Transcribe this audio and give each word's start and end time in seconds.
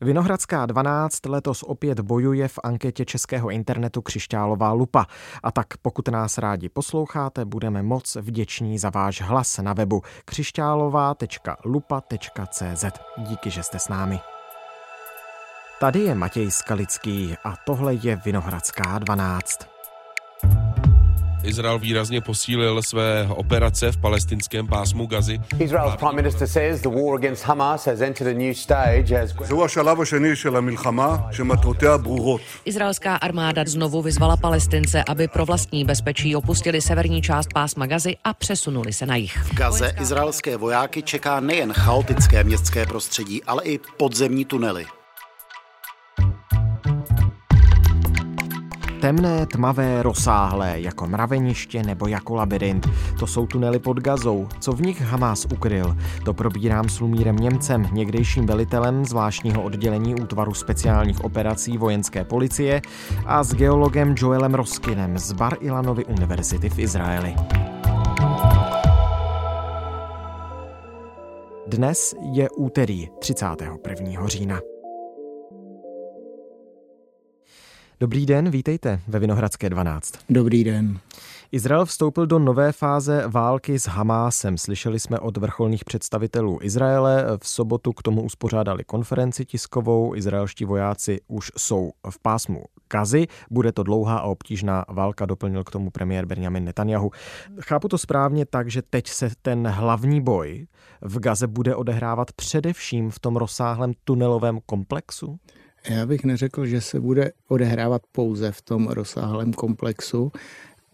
Vinohradská 0.00 0.66
12 0.66 1.26
letos 1.26 1.62
opět 1.62 2.00
bojuje 2.00 2.48
v 2.48 2.58
anketě 2.64 3.04
českého 3.04 3.50
internetu 3.50 4.02
Křišťálová 4.02 4.72
lupa. 4.72 5.06
A 5.42 5.52
tak 5.52 5.66
pokud 5.82 6.08
nás 6.08 6.38
rádi 6.38 6.68
posloucháte, 6.68 7.44
budeme 7.44 7.82
moc 7.82 8.16
vděční 8.16 8.78
za 8.78 8.90
váš 8.90 9.22
hlas 9.22 9.58
na 9.58 9.72
webu 9.72 10.02
křišťálová.lupa.cz. 10.24 12.84
Díky, 13.18 13.50
že 13.50 13.62
jste 13.62 13.78
s 13.78 13.88
námi. 13.88 14.20
Tady 15.80 16.00
je 16.00 16.14
Matěj 16.14 16.50
Skalický 16.50 17.34
a 17.44 17.54
tohle 17.66 17.94
je 17.94 18.16
Vinohradská 18.16 18.98
12. 18.98 19.75
Izrael 21.46 21.78
výrazně 21.78 22.20
posílil 22.20 22.82
své 22.82 23.28
operace 23.28 23.92
v 23.92 23.96
palestinském 23.96 24.66
pásmu 24.66 25.06
Gazy. 25.06 25.38
Israel's 25.58 25.96
prime 25.96 26.12
minister 26.12 26.48
says 26.48 26.80
the 26.80 26.88
war 26.88 27.14
against 27.14 27.44
Hamas 27.44 27.86
has 27.86 28.00
entered 28.00 28.36
a 28.36 28.38
new 28.38 28.54
stage 28.54 29.20
as 29.22 29.32
Izraelská 32.64 33.16
armáda 33.16 33.64
znovu 33.66 34.02
vyzvala 34.02 34.36
Palestince, 34.36 35.04
aby 35.08 35.28
pro 35.28 35.46
vlastní 35.46 35.84
bezpečí 35.84 36.36
opustili 36.36 36.80
severní 36.80 37.22
část 37.22 37.48
pásma 37.54 37.86
Gazy 37.86 38.16
a 38.24 38.34
přesunuli 38.34 38.92
se 38.92 39.06
na 39.06 39.16
jich. 39.16 39.38
V 39.38 39.54
Gaze 39.54 39.94
izraelské 40.00 40.56
vojáky 40.56 41.02
čeká 41.02 41.40
nejen 41.40 41.72
chaotické 41.72 42.44
městské 42.44 42.86
prostředí, 42.86 43.44
ale 43.44 43.64
i 43.64 43.80
podzemní 43.96 44.44
tunely. 44.44 44.86
Temné, 49.06 49.46
tmavé, 49.46 50.02
rozsáhlé, 50.02 50.80
jako 50.80 51.06
mraveniště 51.06 51.82
nebo 51.82 52.06
jako 52.06 52.34
labirint. 52.34 52.88
To 53.18 53.26
jsou 53.26 53.46
tunely 53.46 53.78
pod 53.78 54.00
Gazou. 54.00 54.48
Co 54.60 54.72
v 54.72 54.82
nich 54.82 55.00
Hamas 55.00 55.46
ukryl? 55.52 55.96
To 56.24 56.34
probírám 56.34 56.88
s 56.88 57.00
Lumírem 57.00 57.36
Němcem, 57.36 57.88
někdejším 57.92 58.46
velitelem 58.46 59.04
zvláštního 59.04 59.62
oddělení 59.62 60.14
útvaru 60.14 60.54
speciálních 60.54 61.24
operací 61.24 61.78
vojenské 61.78 62.24
policie 62.24 62.82
a 63.26 63.44
s 63.44 63.54
geologem 63.54 64.14
Joelem 64.18 64.54
Roskinem 64.54 65.18
z 65.18 65.32
Bar 65.32 65.56
Ilanovy 65.60 66.04
univerzity 66.04 66.68
v 66.68 66.78
Izraeli. 66.78 67.34
Dnes 71.66 72.14
je 72.32 72.50
úterý 72.50 73.08
31. 73.18 74.26
října. 74.26 74.75
Dobrý 78.00 78.26
den, 78.26 78.50
vítejte 78.50 79.00
ve 79.08 79.18
Vinohradské 79.18 79.70
12. 79.70 80.14
Dobrý 80.30 80.64
den. 80.64 80.98
Izrael 81.52 81.84
vstoupil 81.84 82.26
do 82.26 82.38
nové 82.38 82.72
fáze 82.72 83.24
války 83.28 83.78
s 83.78 83.86
Hamásem. 83.86 84.58
Slyšeli 84.58 85.00
jsme 85.00 85.18
od 85.18 85.36
vrcholných 85.36 85.84
představitelů 85.84 86.58
Izraele. 86.62 87.24
V 87.42 87.48
sobotu 87.48 87.92
k 87.92 88.02
tomu 88.02 88.22
uspořádali 88.22 88.84
konferenci 88.84 89.44
tiskovou. 89.44 90.14
Izraelští 90.14 90.64
vojáci 90.64 91.20
už 91.28 91.52
jsou 91.56 91.90
v 92.10 92.18
pásmu 92.22 92.64
Kazy. 92.88 93.26
Bude 93.50 93.72
to 93.72 93.82
dlouhá 93.82 94.18
a 94.18 94.26
obtížná 94.26 94.84
válka, 94.88 95.26
doplnil 95.26 95.64
k 95.64 95.70
tomu 95.70 95.90
premiér 95.90 96.26
Benjamin 96.26 96.64
Netanyahu. 96.64 97.10
Chápu 97.60 97.88
to 97.88 97.98
správně 97.98 98.46
tak, 98.46 98.70
že 98.70 98.82
teď 98.82 99.08
se 99.08 99.30
ten 99.42 99.68
hlavní 99.68 100.20
boj 100.20 100.66
v 101.00 101.18
Gaze 101.18 101.46
bude 101.46 101.74
odehrávat 101.74 102.32
především 102.32 103.10
v 103.10 103.18
tom 103.18 103.36
rozsáhlém 103.36 103.92
tunelovém 104.04 104.58
komplexu? 104.66 105.38
Já 105.88 106.06
bych 106.06 106.24
neřekl, 106.24 106.66
že 106.66 106.80
se 106.80 107.00
bude 107.00 107.32
odehrávat 107.48 108.02
pouze 108.12 108.52
v 108.52 108.62
tom 108.62 108.88
rozsáhlém 108.88 109.52
komplexu, 109.52 110.32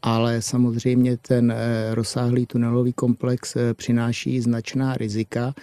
ale 0.03 0.43
samozřejmě 0.43 1.17
ten 1.17 1.53
eh, 1.53 1.95
rozsáhlý 1.95 2.47
tunelový 2.47 2.93
komplex 2.93 3.57
eh, 3.57 3.75
přináší 3.75 4.41
značná 4.41 4.95
rizika 4.95 5.55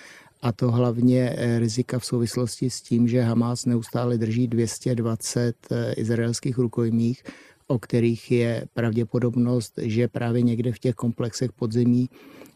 a 0.41 0.51
to 0.51 0.71
hlavně 0.71 1.35
eh, 1.37 1.59
rizika 1.59 1.99
v 1.99 2.05
souvislosti 2.05 2.69
s 2.69 2.81
tím, 2.81 3.07
že 3.07 3.21
Hamas 3.21 3.65
neustále 3.65 4.17
drží 4.17 4.47
220 4.47 5.55
izraelských 5.97 6.57
rukojmích, 6.57 7.23
o 7.69 7.79
kterých 7.79 8.31
je 8.31 8.65
pravděpodobnost, 8.73 9.79
že 9.81 10.07
právě 10.07 10.41
někde 10.41 10.71
v 10.71 10.79
těch 10.79 10.95
komplexech 10.95 11.51
podzemí 11.51 12.09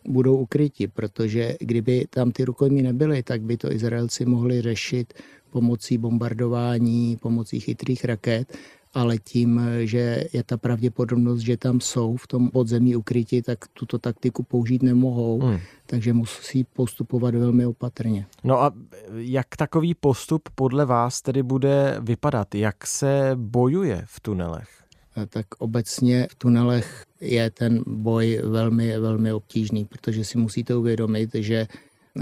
budou 0.08 0.38
ukryti, 0.38 0.88
protože 0.88 1.56
kdyby 1.60 2.06
tam 2.10 2.32
ty 2.32 2.46
rukojmí 2.46 2.82
nebyly, 2.82 3.24
tak 3.24 3.42
by 3.42 3.58
to 3.58 3.72
Izraelci 3.72 4.26
mohli 4.26 4.62
řešit 4.62 5.14
pomocí 5.52 5.98
bombardování, 5.98 7.18
pomocí 7.22 7.60
chytrých 7.60 8.06
raket, 8.06 8.58
ale 8.94 9.18
tím, 9.18 9.62
že 9.84 10.24
je 10.34 10.44
ta 10.44 10.58
pravděpodobnost, 10.58 11.40
že 11.40 11.58
tam 11.58 11.82
jsou 11.82 12.18
v 12.18 12.28
tom 12.28 12.50
podzemí 12.50 12.96
ukryti, 12.96 13.42
tak 13.42 13.60
tuto 13.74 14.00
taktiku 14.00 14.44
použít 14.44 14.84
nemohou, 14.84 15.40
hmm. 15.40 15.60
takže 15.86 16.14
musí 16.14 16.64
postupovat 16.64 17.36
velmi 17.36 17.66
opatrně. 17.66 18.26
No 18.44 18.62
a 18.62 18.74
jak 19.16 19.48
takový 19.58 19.94
postup 19.94 20.50
podle 20.56 20.86
vás 20.86 21.22
tedy 21.22 21.44
bude 21.44 21.98
vypadat? 22.02 22.56
Jak 22.56 22.88
se 22.88 23.32
bojuje 23.36 24.04
v 24.06 24.20
tunelech? 24.20 24.83
Tak 25.30 25.46
obecně 25.58 26.28
v 26.32 26.36
tunelech 26.36 27.04
je 27.22 27.50
ten 27.50 27.84
boj 27.88 28.42
velmi, 28.44 29.00
velmi 29.00 29.34
obtížný, 29.34 29.86
protože 29.86 30.26
si 30.26 30.38
musíte 30.38 30.76
uvědomit, 30.76 31.30
že 31.34 31.68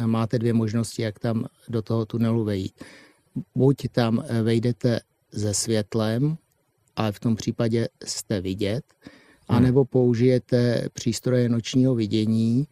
máte 0.05 0.39
dvě 0.39 0.53
možnosti, 0.53 1.01
jak 1.01 1.19
tam 1.19 1.45
do 1.69 1.81
toho 1.81 2.05
tunelu 2.05 2.43
vejít 2.43 2.73
buď 3.55 3.87
tam 3.91 4.23
eh, 4.27 4.41
vejdete 4.41 4.99
se 5.33 5.53
světlem, 5.53 6.37
ale 6.95 7.11
v 7.11 7.19
tom 7.19 7.35
případě 7.35 7.87
jste 8.03 8.41
vidět, 8.41 8.83
hmm. 9.03 9.57
anebo 9.57 9.85
použijete 9.85 10.89
přístroje 10.93 11.49
nočního 11.49 11.95
vidění, 11.95 12.67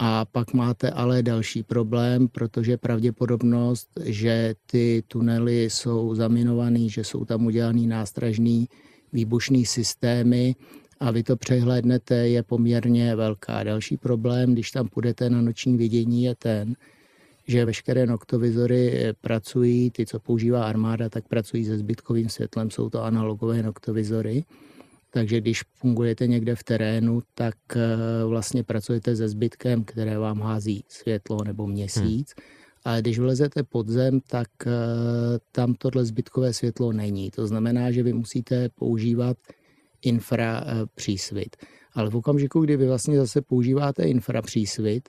a 0.00 0.24
pak 0.24 0.54
máte 0.54 0.90
ale 0.90 1.22
další 1.22 1.62
problém, 1.62 2.28
protože 2.28 2.76
pravděpodobnost, 2.76 3.88
že 4.04 4.54
ty 4.66 5.02
tunely 5.08 5.64
jsou 5.64 6.14
zaminované, 6.14 6.88
že 6.88 7.04
jsou 7.04 7.24
tam 7.24 7.46
udělaný 7.46 7.86
nástražný 7.86 8.68
výbušný 9.12 9.66
systémy 9.66 10.54
a 11.00 11.10
vy 11.10 11.22
to 11.22 11.36
přehlédnete, 11.36 12.28
je 12.28 12.42
poměrně 12.42 13.16
velká. 13.16 13.62
Další 13.62 13.96
problém, 13.96 14.52
když 14.52 14.70
tam 14.70 14.88
půjdete 14.88 15.30
na 15.30 15.42
noční 15.42 15.76
vidění, 15.76 16.24
je 16.24 16.34
ten, 16.34 16.74
že 17.46 17.64
veškeré 17.64 18.06
noktovizory 18.06 18.92
eh, 18.92 19.12
pracují, 19.20 19.90
ty, 19.90 20.06
co 20.06 20.20
používá 20.20 20.64
armáda, 20.64 21.08
tak 21.08 21.28
pracují 21.28 21.64
se 21.64 21.78
zbytkovým 21.78 22.28
světlem, 22.28 22.70
jsou 22.70 22.90
to 22.90 23.02
analogové 23.02 23.62
noktovizory. 23.62 24.44
Takže 25.10 25.40
když 25.40 25.62
fungujete 25.74 26.26
někde 26.26 26.56
v 26.56 26.64
terénu, 26.64 27.22
tak 27.34 27.54
eh, 27.76 28.24
vlastně 28.26 28.64
pracujete 28.64 29.16
se 29.16 29.28
zbytkem, 29.28 29.84
které 29.84 30.18
vám 30.18 30.40
hází 30.40 30.84
světlo 30.88 31.44
nebo 31.44 31.66
měsíc. 31.66 32.34
Hmm. 32.36 32.46
Ale 32.84 33.00
když 33.00 33.18
vlezete 33.18 33.62
pod 33.62 33.88
zem, 33.88 34.20
tak 34.20 34.48
eh, 34.66 34.70
tam 35.52 35.74
tohle 35.74 36.04
zbytkové 36.04 36.52
světlo 36.52 36.92
není. 36.92 37.30
To 37.30 37.46
znamená, 37.46 37.90
že 37.90 38.02
vy 38.02 38.12
musíte 38.12 38.68
používat 38.68 39.36
infra 40.02 40.64
přísvit. 40.94 41.56
Ale 41.94 42.10
v 42.10 42.16
okamžiku, 42.16 42.60
kdy 42.60 42.76
vy 42.76 42.86
vlastně 42.86 43.16
zase 43.16 43.42
používáte 43.42 44.02
infra 44.02 44.42
přísvit, 44.42 45.08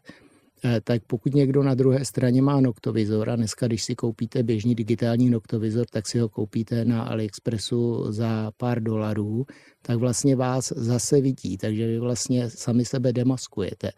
Eh, 0.65 0.81
tak 0.83 1.03
pokud 1.07 1.35
někdo 1.35 1.63
na 1.63 1.73
druhé 1.73 2.05
straně 2.05 2.41
má 2.41 2.61
noktovizor 2.61 3.29
a 3.29 3.35
dneska, 3.35 3.67
když 3.67 3.83
si 3.83 3.95
koupíte 3.95 4.43
běžný 4.43 4.75
digitální 4.75 5.29
noktovizor, 5.29 5.85
tak 5.91 6.07
si 6.07 6.19
ho 6.19 6.29
koupíte 6.29 6.85
na 6.85 7.03
AliExpressu 7.03 8.11
za 8.11 8.51
pár 8.57 8.83
dolarů, 8.83 9.45
tak 9.81 9.97
vlastně 9.97 10.35
vás 10.35 10.73
zase 10.75 11.21
vidí, 11.21 11.57
takže 11.57 11.87
vy 11.87 11.99
vlastně 11.99 12.49
sami 12.49 12.85
sebe 12.85 13.13
demaskujete. 13.13 13.91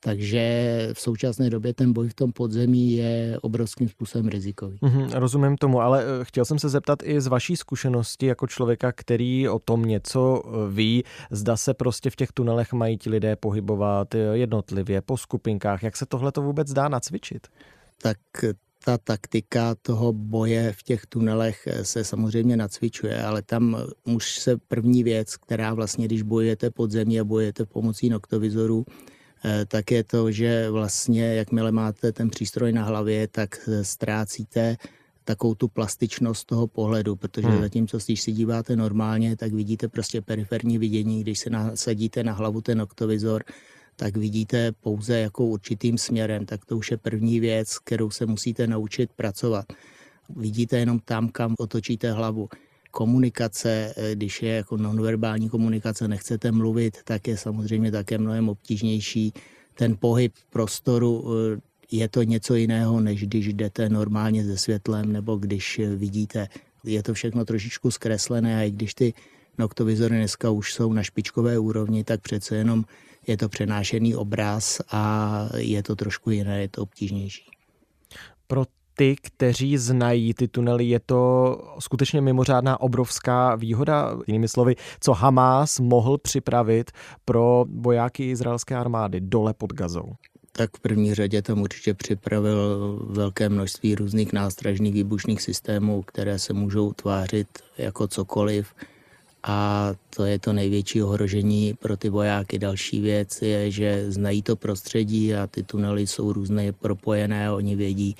Takže 0.00 0.88
v 0.92 1.00
současné 1.00 1.50
době 1.50 1.74
ten 1.74 1.92
boj 1.92 2.08
v 2.08 2.14
tom 2.14 2.32
podzemí 2.32 2.92
je 2.92 3.38
obrovským 3.42 3.88
způsobem 3.88 4.28
rizikový. 4.28 4.78
Mm-hmm, 4.82 5.08
rozumím 5.12 5.56
tomu, 5.56 5.80
ale 5.80 6.04
eh, 6.04 6.24
chtěl 6.24 6.44
jsem 6.44 6.58
se 6.58 6.68
zeptat 6.68 6.98
i 7.02 7.20
z 7.20 7.26
vaší 7.26 7.56
zkušenosti 7.56 8.26
jako 8.26 8.46
člověka, 8.46 8.92
který 8.92 9.48
o 9.48 9.58
tom 9.58 9.84
něco 9.84 10.42
eh, 10.46 10.72
ví, 10.72 11.04
zda 11.30 11.56
se 11.56 11.74
prostě 11.74 12.10
v 12.10 12.16
těch 12.16 12.32
tunelech 12.32 12.72
mají 12.72 12.98
ti 12.98 13.10
lidé 13.10 13.36
pohybovat 13.36 14.14
eh, 14.14 14.18
jednotlivě, 14.32 15.00
po 15.00 15.16
skupinkách. 15.16 15.82
Jak 15.82 15.96
se 15.96 16.06
tohle 16.06 16.32
to 16.32 16.42
vůbec 16.42 16.72
dá 16.72 16.88
nacvičit? 16.88 17.46
Tak 18.02 18.18
ta 18.84 18.98
taktika 18.98 19.74
toho 19.74 20.12
boje 20.12 20.72
v 20.72 20.82
těch 20.82 21.06
tunelech 21.06 21.68
se 21.82 22.04
samozřejmě 22.04 22.56
nacvičuje, 22.56 23.22
ale 23.22 23.42
tam 23.42 23.76
už 24.04 24.38
se 24.38 24.56
první 24.68 25.04
věc, 25.04 25.36
která 25.36 25.74
vlastně, 25.74 26.04
když 26.04 26.22
bojujete 26.22 26.70
pod 26.70 26.90
zemí 26.90 27.20
a 27.20 27.24
bojujete 27.24 27.66
pomocí 27.66 28.08
noktovizorů, 28.08 28.84
tak 29.66 29.90
je 29.90 30.04
to, 30.04 30.32
že 30.32 30.70
vlastně 30.70 31.34
jakmile 31.34 31.72
máte 31.72 32.12
ten 32.12 32.30
přístroj 32.30 32.72
na 32.72 32.84
hlavě, 32.84 33.28
tak 33.28 33.68
eh, 33.68 33.84
ztrácíte 33.84 34.76
takovou 35.24 35.54
tu 35.54 35.68
plastičnost 35.68 36.46
toho 36.46 36.66
pohledu, 36.66 37.16
protože 37.16 37.48
hmm. 37.48 37.60
zatímco 37.60 37.98
když 38.06 38.20
si 38.20 38.32
díváte 38.32 38.76
normálně, 38.76 39.36
tak 39.36 39.52
vidíte 39.52 39.88
prostě 39.88 40.22
periferní 40.22 40.78
vidění, 40.78 41.20
když 41.20 41.38
se 41.38 41.50
nasadíte 41.50 42.24
na 42.24 42.32
hlavu 42.32 42.60
ten 42.60 42.80
oktovizor, 42.80 43.44
tak 43.96 44.16
vidíte 44.16 44.72
pouze 44.72 45.18
jako 45.18 45.46
určitým 45.46 45.98
směrem, 45.98 46.46
tak 46.46 46.64
to 46.64 46.76
už 46.76 46.90
je 46.90 46.96
první 46.96 47.40
věc, 47.40 47.78
kterou 47.78 48.10
se 48.10 48.26
musíte 48.26 48.66
naučit 48.66 49.10
pracovat. 49.16 49.64
Vidíte 50.36 50.78
jenom 50.78 50.98
tam, 50.98 51.28
kam 51.28 51.54
otočíte 51.58 52.12
hlavu 52.12 52.48
komunikace, 52.96 53.92
eh, 53.96 54.14
když 54.14 54.42
je 54.42 54.52
jako 54.64 54.76
nonverbální 54.76 55.48
komunikace, 55.48 56.08
nechcete 56.08 56.52
mluvit, 56.52 57.04
tak 57.04 57.28
je 57.28 57.36
samozřejmě 57.36 57.92
také 57.92 58.18
mnohem 58.18 58.48
obtížnější 58.48 59.32
ten 59.74 59.96
pohyb 60.00 60.32
prostoru, 60.50 61.12
eh, 61.28 61.60
je 61.92 62.08
to 62.08 62.22
něco 62.22 62.54
jiného, 62.54 63.00
než 63.00 63.28
když 63.28 63.52
jdete 63.52 63.88
normálně 63.88 64.44
se 64.44 64.56
světlem 64.58 65.12
nebo 65.12 65.36
když 65.36 65.80
vidíte. 65.96 66.48
Je 66.84 67.02
to 67.02 67.14
všechno 67.14 67.44
trošičku 67.44 67.90
zkreslené 67.90 68.58
a 68.58 68.62
i 68.62 68.70
když 68.70 68.94
ty 68.94 69.14
noktovizory 69.58 70.16
dneska 70.16 70.50
už 70.50 70.72
jsou 70.72 70.92
na 70.92 71.02
špičkové 71.02 71.58
úrovni, 71.58 72.04
tak 72.04 72.20
přece 72.24 72.56
jenom 72.56 72.84
je 73.26 73.36
to 73.36 73.48
přenášený 73.48 74.16
obraz 74.16 74.80
a 74.88 75.04
je 75.56 75.82
to 75.82 75.96
trošku 75.96 76.30
jiné, 76.30 76.60
je 76.60 76.68
to 76.68 76.82
obtížnější. 76.82 77.44
Pro 78.46 78.64
ty, 78.96 79.16
kteří 79.22 79.78
znají 79.78 80.34
ty 80.34 80.48
tunely, 80.48 80.84
je 80.84 81.00
to 81.06 81.58
skutečně 81.78 82.20
mimořádná 82.20 82.80
obrovská 82.80 83.54
výhoda. 83.54 84.18
Jinými 84.26 84.48
slovy, 84.48 84.76
co 85.00 85.12
Hamas 85.12 85.80
mohl 85.80 86.18
připravit 86.18 86.90
pro 87.24 87.64
vojáky 87.80 88.30
izraelské 88.30 88.76
armády 88.76 89.20
dole 89.20 89.54
pod 89.54 89.72
Gazou? 89.72 90.12
Tak 90.52 90.76
v 90.76 90.80
první 90.80 91.14
řadě 91.14 91.42
tam 91.42 91.62
určitě 91.62 91.94
připravil 91.94 92.98
velké 93.08 93.48
množství 93.48 93.94
různých 93.94 94.32
nástražných 94.32 94.94
výbušných 94.94 95.42
systémů, 95.42 96.02
které 96.02 96.38
se 96.38 96.52
můžou 96.52 96.92
tvářit 96.92 97.48
jako 97.78 98.08
cokoliv 98.08 98.74
a 99.42 99.90
to 100.16 100.24
je 100.24 100.38
to 100.38 100.52
největší 100.52 101.02
ohrožení 101.02 101.74
pro 101.74 101.96
ty 101.96 102.08
vojáky. 102.08 102.58
Další 102.58 103.00
věc 103.00 103.42
je, 103.42 103.70
že 103.70 104.12
znají 104.12 104.42
to 104.42 104.56
prostředí 104.56 105.34
a 105.34 105.46
ty 105.46 105.62
tunely 105.62 106.06
jsou 106.06 106.32
různě 106.32 106.72
propojené 106.72 107.52
oni 107.52 107.76
vědí, 107.76 108.16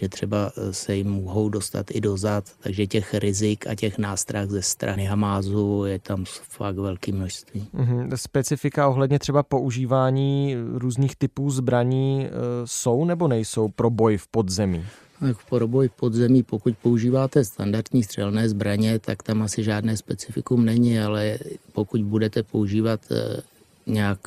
že 0.00 0.08
třeba 0.08 0.52
se 0.70 0.96
jim 0.96 1.10
mohou 1.10 1.48
dostat 1.48 1.86
i 1.90 2.00
dozad, 2.00 2.44
takže 2.60 2.86
těch 2.86 3.14
rizik 3.14 3.66
a 3.66 3.74
těch 3.74 3.98
nástrah 3.98 4.48
ze 4.48 4.62
strany 4.62 5.04
Hamázu 5.04 5.84
je 5.84 5.98
tam 5.98 6.24
fakt 6.42 6.76
velké 6.76 7.12
množství. 7.12 7.66
Mm-hmm. 7.74 8.14
Specifika 8.14 8.88
ohledně 8.88 9.18
třeba 9.18 9.42
používání 9.42 10.56
různých 10.74 11.16
typů 11.16 11.50
zbraní 11.50 12.26
e, 12.26 12.30
jsou 12.64 13.04
nebo 13.04 13.28
nejsou 13.28 13.68
pro 13.68 13.90
boj 13.90 14.16
v 14.16 14.26
podzemí? 14.26 14.84
Tak 15.20 15.36
v 15.36 15.46
poroboj 15.46 15.88
v 15.88 15.92
podzemí, 15.92 16.42
pokud 16.42 16.76
používáte 16.82 17.44
standardní 17.44 18.02
střelné 18.02 18.48
zbraně, 18.48 18.98
tak 18.98 19.22
tam 19.22 19.42
asi 19.42 19.64
žádné 19.64 19.96
specifikum 19.96 20.64
není, 20.64 21.00
ale 21.00 21.38
pokud 21.72 22.00
budete 22.00 22.42
používat 22.42 23.00
eh, 23.10 23.40
nějak 23.86 24.18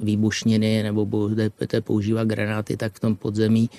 výbušniny 0.00 0.82
nebo 0.82 1.06
budete 1.06 1.80
používat 1.80 2.28
granáty, 2.28 2.76
tak 2.76 2.92
v 2.92 3.00
tom 3.00 3.16
podzemí 3.16 3.70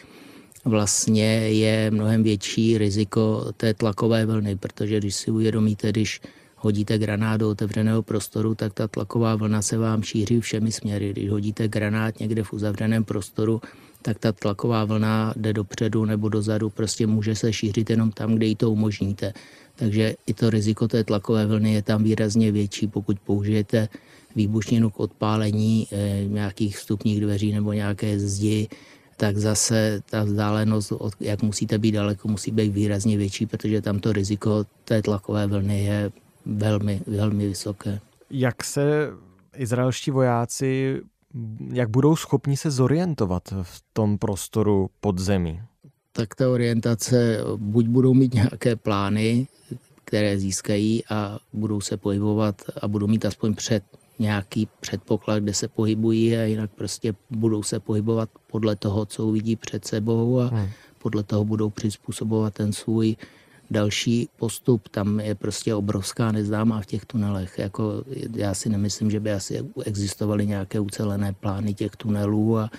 vlastně 0.68 1.50
je 1.50 1.92
mnohem 1.92 2.24
větší 2.24 2.78
riziko 2.78 3.52
té 3.58 3.74
tlakové 3.74 4.26
vlny, 4.26 4.56
protože 4.56 4.98
když 4.98 5.16
si 5.16 5.32
uvědomíte, 5.32 5.90
když 5.90 6.22
hodíte 6.56 6.98
granát 6.98 7.40
do 7.40 7.50
otevřeného 7.50 8.04
prostoru, 8.04 8.56
tak 8.56 8.74
ta 8.74 8.88
tlaková 8.88 9.36
vlna 9.36 9.62
se 9.62 9.78
vám 9.78 10.04
šíří 10.04 10.40
všemi 10.40 10.72
směry. 10.72 11.12
Když 11.12 11.30
hodíte 11.30 11.68
granát 11.68 12.20
někde 12.20 12.44
v 12.44 12.54
uzavřeném 12.54 13.04
prostoru, 13.04 13.62
tak 14.02 14.20
ta 14.20 14.32
tlaková 14.32 14.86
vlna 14.86 15.34
jde 15.36 15.54
dopředu 15.54 16.06
nebo 16.06 16.30
dozadu, 16.30 16.70
prostě 16.70 17.08
může 17.08 17.36
se 17.36 17.54
šířit 17.54 17.90
jenom 17.90 18.12
tam, 18.12 18.36
kde 18.36 18.46
ji 18.46 18.56
to 18.56 18.72
umožníte. 18.72 19.34
Takže 19.76 20.16
i 20.28 20.34
to 20.34 20.50
riziko 20.50 20.88
té 20.88 21.04
tlakové 21.04 21.46
vlny 21.46 21.74
je 21.74 21.82
tam 21.82 22.04
výrazně 22.04 22.52
větší, 22.52 22.88
pokud 22.88 23.20
použijete 23.20 23.90
výbušninu 24.36 24.90
k 24.90 25.00
odpálení 25.00 25.88
eh, 25.92 26.26
nějakých 26.28 26.78
vstupních 26.78 27.22
dveří 27.22 27.52
nebo 27.52 27.74
nějaké 27.74 28.20
zdi, 28.20 28.68
tak 29.18 29.38
zase 29.38 30.02
ta 30.10 30.24
vzdálenost, 30.24 30.94
jak 31.20 31.42
musíte 31.42 31.78
být 31.78 31.92
daleko, 31.92 32.28
musí 32.28 32.52
být 32.52 32.70
výrazně 32.70 33.18
větší, 33.18 33.46
protože 33.46 33.82
tam 33.82 34.00
to 34.00 34.14
riziko 34.14 34.66
té 34.84 35.02
tlakové 35.02 35.48
vlny 35.48 35.84
je 35.84 36.12
velmi, 36.46 37.02
velmi 37.08 37.48
vysoké. 37.48 38.00
Jak 38.30 38.64
se 38.64 39.10
izraelští 39.56 40.12
vojáci 40.12 41.02
jak 41.74 41.90
budou 41.90 42.16
schopni 42.16 42.58
se 42.58 42.72
zorientovat 42.72 43.44
v 43.62 43.84
tom 43.94 44.18
prostoru 44.18 44.90
podzemí? 45.00 45.62
Tak 46.12 46.36
ta 46.36 46.50
orientace, 46.50 47.40
buď 47.56 47.88
budou 47.88 48.14
mít 48.14 48.34
nějaké 48.34 48.76
plány, 48.76 49.48
které 50.04 50.38
získají 50.38 51.04
a 51.10 51.40
budou 51.54 51.82
se 51.82 51.98
pohybovat 51.98 52.62
a 52.82 52.88
budou 52.88 53.08
mít 53.08 53.26
aspoň 53.26 53.56
před 53.56 53.84
nějaký 54.20 54.68
předpoklad, 54.80 55.44
kde 55.44 55.54
se 55.54 55.68
pohybují 55.68 56.38
a 56.38 56.44
jinak 56.44 56.72
prostě 56.72 57.14
budou 57.30 57.64
se 57.64 57.80
pohybovat 57.80 58.30
podle 58.52 58.76
toho, 58.76 59.06
co 59.06 59.26
uvidí 59.26 59.56
před 59.56 59.86
sebou 59.86 60.40
a 60.40 60.48
hmm. 60.48 60.68
podle 61.00 61.24
toho 61.24 61.46
budou 61.46 61.70
přizpůsobovat 61.70 62.54
ten 62.54 62.74
svůj 62.74 63.16
další 63.72 64.30
postup, 64.38 64.90
tam 64.90 65.20
je 65.20 65.36
prostě 65.36 65.76
obrovská 65.76 66.32
neznámá 66.32 66.82
v 66.82 66.86
těch 66.86 67.06
tunelech. 67.06 67.60
Jako, 67.60 68.04
já 68.36 68.54
si 68.54 68.70
nemyslím, 68.70 69.12
že 69.12 69.20
by 69.20 69.32
asi 69.32 69.66
existovaly 69.86 70.48
nějaké 70.48 70.80
ucelené 70.80 71.34
plány 71.34 71.74
těch 71.74 71.96
tunelů 71.96 72.58
a 72.58 72.72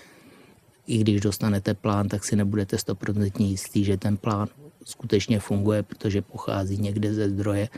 i 0.87 0.99
když 0.99 1.21
dostanete 1.21 1.75
plán, 1.75 2.09
tak 2.09 2.25
si 2.25 2.37
nebudete 2.37 2.79
stoprocentně 2.79 3.47
jistý, 3.47 3.85
že 3.85 3.97
ten 3.97 4.17
plán 4.17 4.49
skutečně 4.85 5.41
funguje, 5.41 5.83
protože 5.83 6.23
pochází 6.23 6.79
někde 6.79 7.15
ze 7.15 7.31
zdroje 7.31 7.69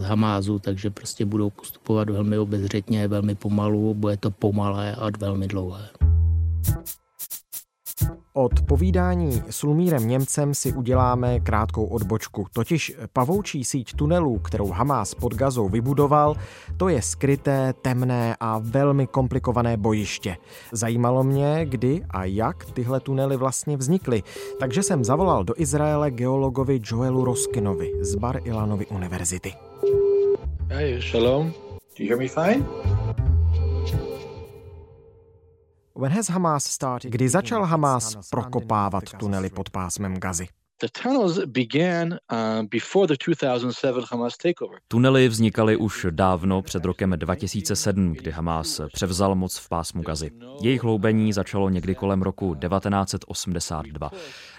Hamázu, 0.00 0.58
takže 0.58 0.90
prostě 0.90 1.24
budou 1.24 1.50
postupovat 1.50 2.10
velmi 2.10 2.38
obezřetně, 2.38 3.08
velmi 3.08 3.34
pomalu, 3.34 3.94
bude 3.94 4.16
to 4.16 4.30
pomalé 4.30 4.94
a 4.94 5.10
velmi 5.18 5.48
dlouhé. 5.48 5.88
Od 8.32 8.62
povídání 8.62 9.42
s 9.50 9.62
Lumírem 9.62 10.08
Němcem 10.08 10.54
si 10.54 10.72
uděláme 10.72 11.40
krátkou 11.40 11.84
odbočku. 11.84 12.46
Totiž 12.52 12.96
pavoučí 13.12 13.64
síť 13.64 13.94
tunelů, 13.94 14.38
kterou 14.38 14.68
Hamás 14.70 15.14
pod 15.14 15.34
Gazou 15.34 15.68
vybudoval, 15.68 16.36
to 16.76 16.88
je 16.88 17.02
skryté, 17.02 17.74
temné 17.82 18.36
a 18.40 18.58
velmi 18.62 19.06
komplikované 19.06 19.76
bojiště. 19.76 20.36
Zajímalo 20.72 21.24
mě, 21.24 21.66
kdy 21.66 22.02
a 22.10 22.24
jak 22.24 22.64
tyhle 22.64 23.00
tunely 23.00 23.36
vlastně 23.36 23.76
vznikly, 23.76 24.22
takže 24.60 24.82
jsem 24.82 25.04
zavolal 25.04 25.44
do 25.44 25.54
Izraele 25.56 26.10
geologovi 26.10 26.80
Joelu 26.84 27.24
Roskinovi 27.24 27.92
z 28.00 28.14
Bar 28.14 28.40
Ilanovy 28.44 28.86
univerzity. 28.86 29.52
Hey, 30.68 31.02
shalom. 31.02 31.52
Do 31.98 32.04
you 32.04 32.08
hear 32.08 32.18
me 32.18 32.28
fine? 32.28 32.99
Kdy 37.04 37.28
začal 37.28 37.64
Hamas 37.64 38.16
prokopávat 38.30 39.04
tunely 39.18 39.50
pod 39.50 39.70
pásmem 39.70 40.16
Gazy? 40.16 40.48
Uh, 42.32 42.66
tunely 44.88 45.28
vznikaly 45.28 45.76
už 45.76 46.06
dávno 46.10 46.62
před 46.62 46.84
rokem 46.84 47.10
2007, 47.16 48.12
kdy 48.12 48.30
Hamas 48.30 48.80
převzal 48.92 49.34
moc 49.34 49.56
v 49.58 49.68
pásmu 49.68 50.02
Gazy. 50.02 50.30
Jejich 50.62 50.82
hloubení 50.82 51.32
začalo 51.32 51.68
někdy 51.68 51.94
kolem 51.94 52.22
roku 52.22 52.54
1982. 52.54 54.10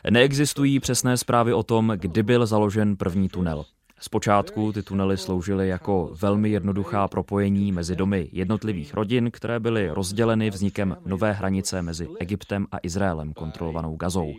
Neexistují 0.10 0.80
přesné 0.80 1.18
zprávy 1.18 1.54
o 1.54 1.64
tom, 1.64 1.94
kdy 1.96 2.24
byl 2.24 2.46
založen 2.46 2.98
první 2.98 3.30
tunel. 3.30 3.66
Zpočátku 4.04 4.72
ty 4.72 4.84
tunely 4.84 5.18
sloužily 5.18 5.68
jako 5.68 6.12
velmi 6.22 6.50
jednoduchá 6.50 7.08
propojení 7.08 7.72
mezi 7.72 7.96
domy 7.96 8.30
jednotlivých 8.32 8.94
rodin, 8.94 9.32
které 9.32 9.60
byly 9.60 9.90
rozděleny 9.90 10.50
vznikem 10.50 10.98
nové 11.06 11.32
hranice 11.32 11.82
mezi 11.82 12.08
Egyptem 12.20 12.68
a 12.72 12.78
Izraelem 12.84 13.34
kontrolovanou 13.34 13.96
Gazou. 13.96 14.34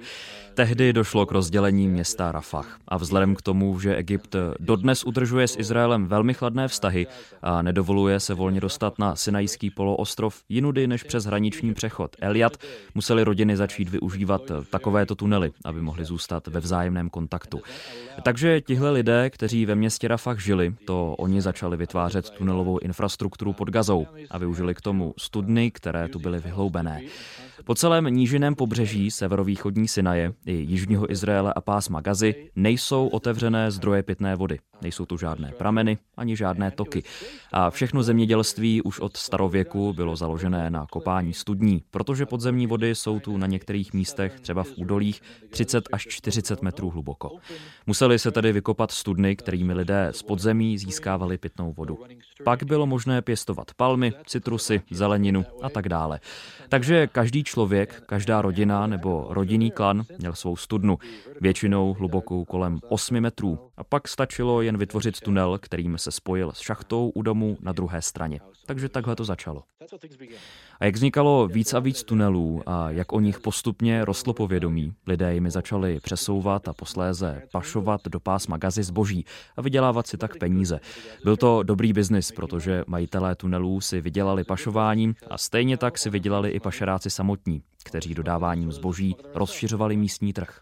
Tehdy 0.54 0.92
došlo 0.92 1.26
k 1.26 1.33
rozdělení 1.33 1.88
města 1.88 2.33
Rafah 2.33 2.78
a 2.88 2.97
vzhledem 2.97 3.35
k 3.35 3.42
tomu, 3.42 3.81
že 3.81 3.97
Egypt 3.97 4.37
dodnes 4.61 5.04
udržuje 5.04 5.49
s 5.49 5.59
Izraelem 5.59 6.07
velmi 6.07 6.35
chladné 6.35 6.69
vztahy 6.69 7.07
a 7.42 7.62
nedovoluje 7.62 8.21
se 8.21 8.35
volně 8.35 8.61
dostat 8.61 8.99
na 8.99 9.16
Sinajský 9.16 9.71
poloostrov 9.71 10.42
jinudy 10.49 10.87
než 10.87 11.02
přes 11.02 11.25
hraniční 11.25 11.75
přechod 11.75 12.16
Eliat, 12.21 12.57
museli 12.95 13.25
rodiny 13.25 13.57
začít 13.57 13.88
využívat 13.88 14.42
takovéto 14.71 15.14
tunely, 15.14 15.52
aby 15.64 15.81
mohly 15.81 16.04
zůstat 16.04 16.47
ve 16.47 16.61
vzájemném 16.61 17.11
kontaktu. 17.11 17.61
Takže 18.23 18.61
tihle 18.61 18.90
lidé, 18.90 19.31
kteří 19.31 19.51
ve 19.52 19.75
městě 19.75 20.09
Rafah 20.09 20.40
žili, 20.40 20.75
to 20.85 21.14
oni 21.18 21.42
začali 21.42 21.76
vytvářet 21.76 22.30
tunelovou 22.30 22.78
infrastrukturu 22.78 23.52
pod 23.52 23.71
Gazou 23.71 24.06
a 24.30 24.38
využili 24.38 24.75
k 24.75 24.80
tomu 24.80 25.14
studny, 25.18 25.71
které 25.71 26.09
tu 26.09 26.18
byly 26.18 26.38
vyhloubené. 26.38 27.02
Po 27.64 27.75
celém 27.75 28.04
nížiném 28.04 28.54
pobřeží 28.54 29.11
severovýchodní 29.11 29.88
Sinaje 29.88 30.32
i 30.47 30.52
jižního 30.52 31.12
Izraele 31.12 31.52
a 31.56 31.61
pásma 31.61 32.00
Gazy 32.00 32.50
nejsou 32.56 33.09
otevřené 33.09 33.71
zdroje 33.71 34.02
pitné 34.02 34.37
vody. 34.37 34.59
Nejsou 34.82 35.06
tu 35.06 35.16
žádné 35.16 35.52
prameny 35.59 35.99
ani 36.16 36.37
žádné 36.37 36.71
toky. 36.71 37.02
A 37.52 37.71
všechno 37.71 38.02
zemědělství 38.02 38.82
už 38.82 39.00
od 39.00 39.16
starověku 39.16 39.92
bylo 39.92 40.16
založené 40.16 40.71
na 40.71 40.87
kopání 40.90 41.32
studní, 41.32 41.82
protože 41.90 42.26
podzemní 42.26 42.66
vody 42.66 42.94
jsou 42.94 43.21
tu 43.21 43.37
na 43.37 43.47
některých 43.47 43.92
místech, 43.92 44.40
třeba 44.40 44.62
v 44.62 44.73
údolích, 44.76 45.23
30 45.50 45.88
až 45.92 46.06
40 46.11 46.62
metrů 46.62 46.90
hluboko. 46.90 47.30
Museli 47.87 48.18
se 48.18 48.30
tedy 48.30 48.52
vykopat 48.52 48.90
studny, 48.90 49.37
kterými 49.37 49.73
lidé 49.73 50.09
z 50.11 50.23
podzemí 50.23 50.78
získávali 50.78 51.38
pitnou 51.38 51.73
vodu. 51.73 51.99
Pak 52.44 52.62
bylo 52.62 52.87
možné 52.87 53.23
pěstovat 53.23 53.75
palmy, 53.76 54.12
citrusy, 54.26 54.82
zeleninu 54.90 55.44
a 55.62 55.71
tak 55.71 55.88
dále. 55.88 56.21
Takže 56.68 57.06
každý 57.06 57.41
člověk, 57.44 58.02
každá 58.06 58.42
rodina 58.42 58.87
nebo 58.87 59.26
rodinný 59.30 59.70
klan 59.70 60.02
měl 60.18 60.34
svou 60.34 60.56
studnu, 60.56 60.99
většinou 61.40 61.94
hlubokou 61.94 62.44
kolem 62.44 62.78
8 62.88 63.20
metrů. 63.20 63.58
A 63.76 63.84
pak 63.84 64.08
stačilo 64.08 64.62
jen 64.62 64.76
vytvořit 64.76 65.20
tunel, 65.20 65.58
kterým 65.58 65.99
se 65.99 66.12
spojil 66.12 66.52
s 66.52 66.58
šachtou 66.58 67.12
u 67.14 67.22
domu 67.22 67.56
na 67.61 67.72
druhé 67.72 68.02
straně. 68.02 68.40
Takže 68.66 68.88
takhle 68.88 69.16
to 69.16 69.25
začalo. 69.25 69.62
A 70.80 70.84
jak 70.84 70.94
vznikalo 70.94 71.49
víc 71.49 71.75
a 71.75 71.78
víc 71.78 72.02
tunelů 72.02 72.62
a 72.66 72.90
jak 72.90 73.12
o 73.12 73.20
nich 73.20 73.40
postupně 73.40 74.04
rostlo 74.04 74.34
povědomí, 74.34 74.92
lidé 75.06 75.34
jimi 75.34 75.50
začali 75.50 76.00
přesouvat 76.00 76.68
a 76.68 76.72
posléze 76.72 77.42
pašovat 77.52 78.00
do 78.08 78.20
pásma 78.20 78.56
gazy 78.56 78.82
zboží 78.82 79.25
a 79.56 79.62
vydělávat 79.62 80.06
si 80.06 80.16
tak 80.16 80.38
peníze. 80.38 80.80
Byl 81.25 81.37
to 81.37 81.62
dobrý 81.62 81.92
biznis, 81.92 82.32
protože 82.32 82.84
majitelé 82.87 83.34
tunelů 83.34 83.80
si 83.80 84.00
vydělali 84.00 84.44
pašováním 84.44 85.14
a 85.30 85.38
stejně 85.38 85.76
tak 85.76 85.99
si 85.99 86.11
vydělali 86.11 86.50
i 86.50 86.61
pašeráci 86.61 87.11
samotní, 87.33 87.62
kteří 87.85 88.15
dodáváním 88.15 88.73
zboží 88.73 89.17
rozšiřovali 89.35 89.97
místní 89.97 90.33
trh. 90.33 90.61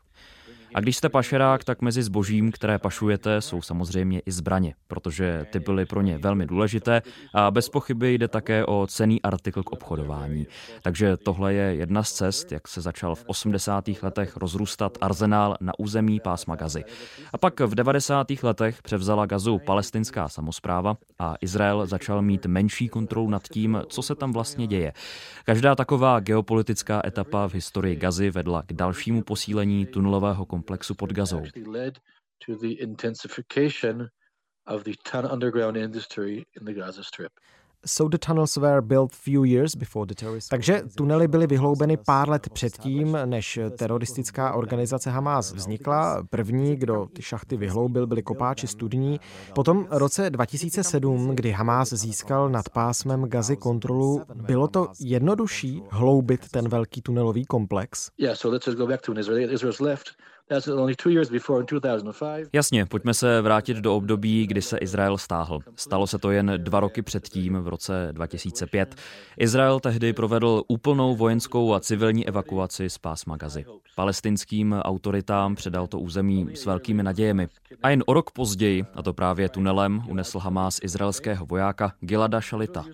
A 0.75 0.81
když 0.81 0.97
jste 0.97 1.09
pašerák, 1.09 1.65
tak 1.65 1.83
mezi 1.83 2.03
zbožím, 2.03 2.53
které 2.53 2.79
pašujete, 2.79 3.41
jsou 3.41 3.63
samozřejmě 3.63 4.21
i 4.21 4.33
zbraně, 4.33 4.75
protože 4.89 5.47
ty 5.53 5.59
byly 5.59 5.87
pro 5.87 6.03
ně 6.03 6.19
velmi 6.19 6.47
důležité 6.47 7.03
a 7.35 7.51
bez 7.51 7.69
pochyby 7.69 8.15
jde 8.15 8.29
také 8.29 8.65
o 8.65 8.87
cený 8.87 9.23
artikl 9.23 9.63
k 9.63 9.73
obchodování. 9.73 10.47
Takže 10.83 11.17
tohle 11.17 11.55
je 11.55 11.75
jedna 11.75 12.03
z 12.03 12.13
cest, 12.13 12.53
jak 12.53 12.69
se 12.69 12.81
začal 12.81 13.15
v 13.15 13.25
80. 13.27 13.85
letech 14.03 14.37
rozrůstat 14.37 14.99
arzenál 15.01 15.57
na 15.61 15.73
území 15.79 16.21
pásma 16.21 16.57
Gazy. 16.57 16.85
A 17.33 17.39
pak 17.39 17.61
v 17.61 17.75
90. 17.75 18.27
letech 18.43 18.83
převzala 18.83 19.27
Gazu 19.27 19.59
palestinská 19.59 20.29
samozpráva 20.29 20.97
a 21.19 21.35
Izrael 21.41 21.87
začal 21.87 22.23
mít 22.23 22.47
menší 22.47 22.89
kontrolu 22.89 23.31
nad 23.31 23.43
tím, 23.49 23.83
co 23.89 24.03
se 24.03 24.15
tam 24.15 24.33
vlastně 24.33 24.67
děje. 24.67 24.93
Každá 25.45 25.75
taková 25.75 26.21
geopolitická 26.21 27.03
etapa 27.07 27.49
v 27.49 27.55
historii 27.55 27.97
Gazy 27.97 28.31
vedla 28.31 28.63
k 28.63 28.73
dalšímu 28.73 29.23
posílení 29.23 29.87
tunelového 29.87 30.45
komplexu 30.45 30.60
pod 30.95 31.13
Gazou. 31.13 31.43
So 37.87 38.09
the 38.09 38.19
tunnels 38.19 38.57
were 38.57 38.83
built 38.83 39.15
few 39.15 39.45
years 39.45 39.77
before 39.77 40.07
the 40.07 40.15
terrorist... 40.15 40.49
Takže 40.49 40.83
tunely 40.97 41.29
byly 41.29 41.47
vyhloubeny 41.47 41.97
pár 41.97 42.29
let 42.29 42.49
předtím, 42.51 43.19
než 43.25 43.59
teroristická 43.79 44.55
organizace 44.55 45.11
Hamas 45.11 45.53
vznikla. 45.53 46.23
První, 46.31 46.77
kdo 46.77 47.07
ty 47.13 47.23
šachty 47.23 47.57
vyhloubil, 47.57 48.07
byli 48.07 48.23
kopáči 48.23 48.67
studní. 48.67 49.21
Potom 49.55 49.85
v 49.85 49.89
roce 49.91 50.31
2007, 50.31 51.37
kdy 51.37 51.51
Hamas 51.51 51.89
získal 51.89 52.49
nad 52.49 52.69
pásmem 52.69 53.25
Gazy 53.25 53.57
kontrolu, 53.57 54.23
bylo 54.35 54.69
to 54.69 54.89
jednodušší 55.01 55.83
hloubit 55.91 56.49
ten 56.49 56.69
velký 56.69 57.03
tunelový 57.03 57.45
komplex? 57.45 58.11
Yeah, 58.19 58.37
so 58.37 58.55
let's 58.55 58.67
just 58.67 58.79
go 58.79 58.87
back 58.87 59.01
to 59.01 59.19
Israel. 59.19 59.53
Israel's 59.55 59.81
left 59.81 60.11
Jasně, 62.53 62.87
pojďme 62.87 63.15
se 63.15 63.41
vrátit 63.41 63.77
do 63.77 63.97
období, 63.97 64.47
kdy 64.47 64.63
se 64.63 64.79
Izrael 64.79 65.19
stáhl. 65.19 65.61
Stalo 65.77 66.07
se 66.07 66.19
to 66.19 66.31
jen 66.31 66.53
dva 66.57 66.81
roky 66.81 67.03
předtím, 67.03 67.57
v 67.57 67.69
roce 67.69 68.09
2005. 68.13 68.95
Izrael 69.39 69.81
tehdy 69.81 70.13
provedl 70.13 70.63
úplnou 70.69 71.17
vojenskou 71.17 71.75
a 71.75 71.81
civilní 71.81 72.29
evakuaci 72.29 72.91
z 72.91 72.99
pásma 72.99 73.37
Gazy. 73.37 73.65
Palestinským 73.97 74.73
autoritám 74.73 75.55
předal 75.55 75.87
to 75.87 75.99
území 75.99 76.49
s 76.55 76.67
velkými 76.67 77.03
nadějemi. 77.03 77.49
A 77.83 77.91
jen 77.91 78.03
o 78.07 78.15
rok 78.15 78.31
později, 78.31 78.85
a 78.95 79.03
to 79.03 79.13
právě 79.13 79.49
tunelem, 79.49 80.03
unesl 80.09 80.39
Hamás 80.39 80.79
izraelského 80.83 81.47
vojáka 81.47 81.93
Gilada 82.01 82.41
Šalita. 82.41 82.85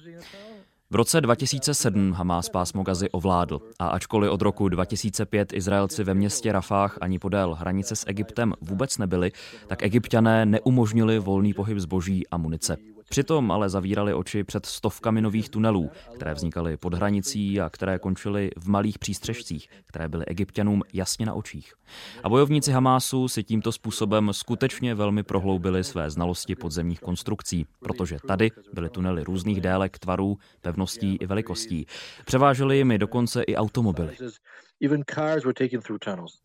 V 0.90 0.94
roce 0.94 1.20
2007 1.20 2.12
Hamás 2.12 2.48
pásmo 2.48 2.82
Gazy 2.82 3.10
ovládl 3.10 3.60
a 3.78 3.88
ačkoliv 3.88 4.30
od 4.30 4.42
roku 4.42 4.68
2005 4.68 5.52
Izraelci 5.52 6.04
ve 6.04 6.14
městě 6.14 6.52
Rafách 6.52 6.98
ani 7.00 7.18
podél 7.18 7.54
hranice 7.54 7.96
s 7.96 8.04
Egyptem 8.06 8.52
vůbec 8.60 8.98
nebyli, 8.98 9.32
tak 9.66 9.82
egyptiané 9.82 10.46
neumožnili 10.46 11.18
volný 11.18 11.54
pohyb 11.54 11.78
zboží 11.78 12.26
a 12.28 12.36
munice. 12.36 12.76
Přitom 13.08 13.50
ale 13.50 13.68
zavírali 13.68 14.14
oči 14.14 14.44
před 14.44 14.66
stovkami 14.66 15.20
nových 15.22 15.48
tunelů, 15.48 15.90
které 16.14 16.34
vznikaly 16.34 16.76
pod 16.76 16.94
hranicí 16.94 17.60
a 17.60 17.70
které 17.70 17.98
končily 17.98 18.50
v 18.56 18.68
malých 18.68 18.98
přístřežcích, 18.98 19.68
které 19.86 20.08
byly 20.08 20.26
egyptianům 20.26 20.82
jasně 20.92 21.26
na 21.26 21.34
očích. 21.34 21.74
A 22.22 22.28
bojovníci 22.28 22.72
Hamásu 22.72 23.28
si 23.28 23.44
tímto 23.44 23.72
způsobem 23.72 24.32
skutečně 24.32 24.94
velmi 24.94 25.22
prohloubili 25.22 25.84
své 25.84 26.10
znalosti 26.10 26.54
podzemních 26.54 27.00
konstrukcí, 27.00 27.66
protože 27.80 28.18
tady 28.26 28.50
byly 28.72 28.88
tunely 28.88 29.24
různých 29.24 29.60
délek, 29.60 29.98
tvarů, 29.98 30.38
pevností 30.60 31.16
i 31.16 31.26
velikostí. 31.26 31.86
Převážely 32.24 32.76
jimi 32.76 32.98
dokonce 32.98 33.42
i 33.42 33.56
automobily. 33.56 34.16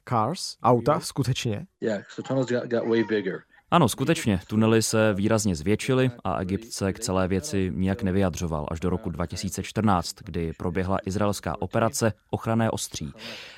Cars? 0.10 0.58
Auta? 0.64 1.00
Skutečně? 1.00 1.66
Ano, 3.74 3.90
skutečně, 3.90 4.40
tunely 4.48 4.82
se 4.82 5.14
výrazně 5.14 5.56
zvětšily 5.56 6.12
a 6.24 6.42
Egypt 6.42 6.72
se 6.72 6.94
k 6.94 7.00
celé 7.00 7.28
věci 7.28 7.72
nijak 7.76 8.04
nevyjadřoval 8.04 8.68
až 8.72 8.80
do 8.80 8.90
roku 8.90 9.10
2014, 9.10 10.16
kdy 10.26 10.54
proběhla 10.58 10.98
izraelská 11.06 11.62
operace 11.62 12.14
Ochranné 12.30 12.72
ostří. 12.72 13.14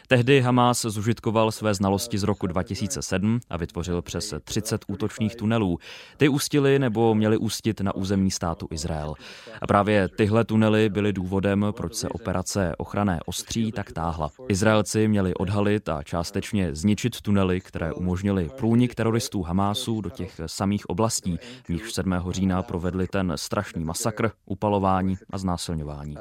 Tehdy 0.08 0.42
Hamas 0.42 0.82
zužitkoval 0.82 1.52
své 1.52 1.74
znalosti 1.74 2.18
z 2.18 2.24
roku 2.24 2.48
2007 2.48 3.40
a 3.50 3.58
vytvořil 3.58 4.02
přes 4.02 4.34
30 4.44 4.82
útočných 4.88 5.36
tunelů. 5.36 5.78
Ty 6.18 6.30
ústily 6.30 6.80
nebo 6.80 7.16
měly 7.16 7.38
ústit 7.38 7.82
na 7.82 7.96
území 7.96 8.32
státu 8.32 8.68
Izrael. 8.72 9.14
A 9.62 9.68
právě 9.68 10.10
tyhle 10.18 10.46
tunely 10.46 10.90
byly 10.90 11.14
důvodem, 11.14 11.66
proč 11.72 11.96
se 11.96 12.10
operace 12.10 12.76
Ochranné 12.78 13.20
ostří 13.26 13.72
tak 13.72 13.92
táhla. 13.92 14.30
Izraelci 14.50 15.08
měli 15.08 15.34
odhalit 15.34 15.90
a 15.90 16.04
částečně 16.04 16.76
zničit 16.76 17.22
tunely, 17.22 17.62
které 17.62 17.94
umožnily 17.94 18.50
průnik 18.58 18.96
teroristů 18.96 19.42
Hamásu 19.42 20.02
do 20.02 20.10
těch 20.10 20.42
samých 20.46 20.90
oblastí, 20.90 21.38
v 21.64 21.70
nich 21.70 21.92
7. 21.92 22.14
října 22.30 22.64
provedli 22.64 23.08
ten 23.08 23.34
strašný 23.36 23.84
masakr, 23.86 24.32
upalování 24.46 25.18
a 25.30 25.38
znásilňování. 25.38 26.16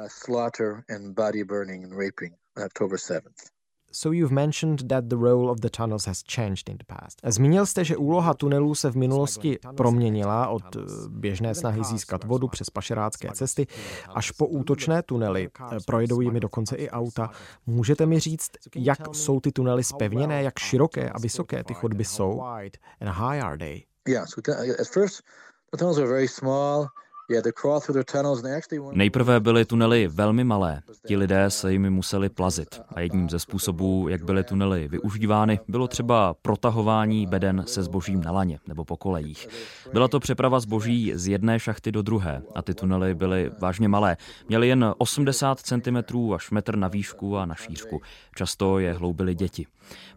So 3.95 4.11
you've 4.11 4.33
mentioned 4.33 4.87
that 4.89 5.05
the 5.07 5.15
role 5.15 5.51
of 5.51 5.59
the 5.59 5.69
tunnels 5.69 6.05
has 6.05 6.23
changed 6.23 6.69
in 6.69 6.77
the 6.77 6.83
past. 6.87 7.21
Zmínil 7.25 7.65
jste, 7.65 7.83
že 7.83 7.97
úloha 7.97 8.33
tunelů 8.33 8.75
se 8.75 8.91
v 8.91 8.95
minulosti 8.95 9.59
proměnila 9.77 10.47
od 10.47 10.75
eh, 10.75 10.79
běžné 11.09 11.55
snahy 11.55 11.83
získat 11.83 12.23
vodu 12.23 12.47
přes 12.47 12.69
pašerácké 12.69 13.29
cesty 13.33 13.67
až 14.15 14.31
po 14.31 14.47
útočné 14.47 15.03
tunely. 15.03 15.49
Eh, 15.71 15.77
projedou 15.85 16.21
jimi 16.21 16.39
dokonce 16.39 16.75
i 16.75 16.89
auta. 16.89 17.29
Můžete 17.65 18.05
mi 18.05 18.19
říct, 18.19 18.51
jak 18.75 18.99
jsou 19.11 19.39
ty 19.39 19.51
tunely 19.51 19.83
spevněné, 19.83 20.43
jak 20.43 20.59
široké 20.59 21.09
a 21.09 21.19
vysoké 21.19 21.63
ty 21.63 21.73
chodby 21.73 22.05
jsou? 22.05 22.41
And 23.01 23.09
high 23.09 23.43
are 23.43 23.57
they? 23.57 23.83
Yeah, 24.07 24.27
so 24.27 24.41
at 24.81 24.87
first 24.87 25.23
the 25.71 25.77
tunnels 25.77 25.97
are 25.97 26.07
very 26.07 26.27
small. 26.27 26.87
Nejprve 28.91 29.39
byly 29.39 29.65
tunely 29.65 30.07
velmi 30.07 30.43
malé. 30.43 30.81
Ti 31.07 31.17
lidé 31.17 31.49
se 31.49 31.71
jimi 31.71 31.89
museli 31.89 32.29
plazit. 32.29 32.81
A 32.95 32.99
jedním 32.99 33.29
ze 33.29 33.39
způsobů, 33.39 34.07
jak 34.09 34.23
byly 34.23 34.43
tunely 34.43 34.87
využívány, 34.87 35.59
bylo 35.67 35.87
třeba 35.87 36.33
protahování 36.33 37.27
beden 37.27 37.63
se 37.67 37.83
zbožím 37.83 38.23
na 38.23 38.31
laně 38.31 38.59
nebo 38.67 38.85
po 38.85 38.97
kolejích. 38.97 39.47
Byla 39.93 40.07
to 40.07 40.19
přeprava 40.19 40.59
zboží 40.59 41.11
z 41.15 41.27
jedné 41.27 41.59
šachty 41.59 41.91
do 41.91 42.01
druhé 42.01 42.41
a 42.55 42.61
ty 42.61 42.73
tunely 42.73 43.15
byly 43.15 43.51
vážně 43.59 43.87
malé. 43.87 44.17
Měly 44.47 44.67
jen 44.67 44.93
80 44.97 45.59
cm 45.59 46.31
až 46.33 46.51
metr 46.51 46.75
na 46.75 46.87
výšku 46.87 47.37
a 47.37 47.45
na 47.45 47.55
šířku. 47.55 48.01
Často 48.35 48.79
je 48.79 48.93
hloubily 48.93 49.35
děti. 49.35 49.67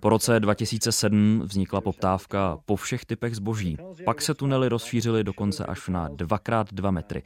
Po 0.01 0.09
roce 0.09 0.41
2007 0.41 1.43
vznikla 1.45 1.81
poptávka 1.81 2.59
po 2.67 2.77
všech 2.77 3.05
typech 3.05 3.37
zboží. 3.37 3.77
Pak 4.05 4.23
se 4.23 4.35
tunely 4.35 4.69
rozšířily 4.69 5.25
dokonce 5.25 5.67
až 5.67 5.89
na 5.89 6.09
2x2 6.09 6.91
metry. 6.91 7.23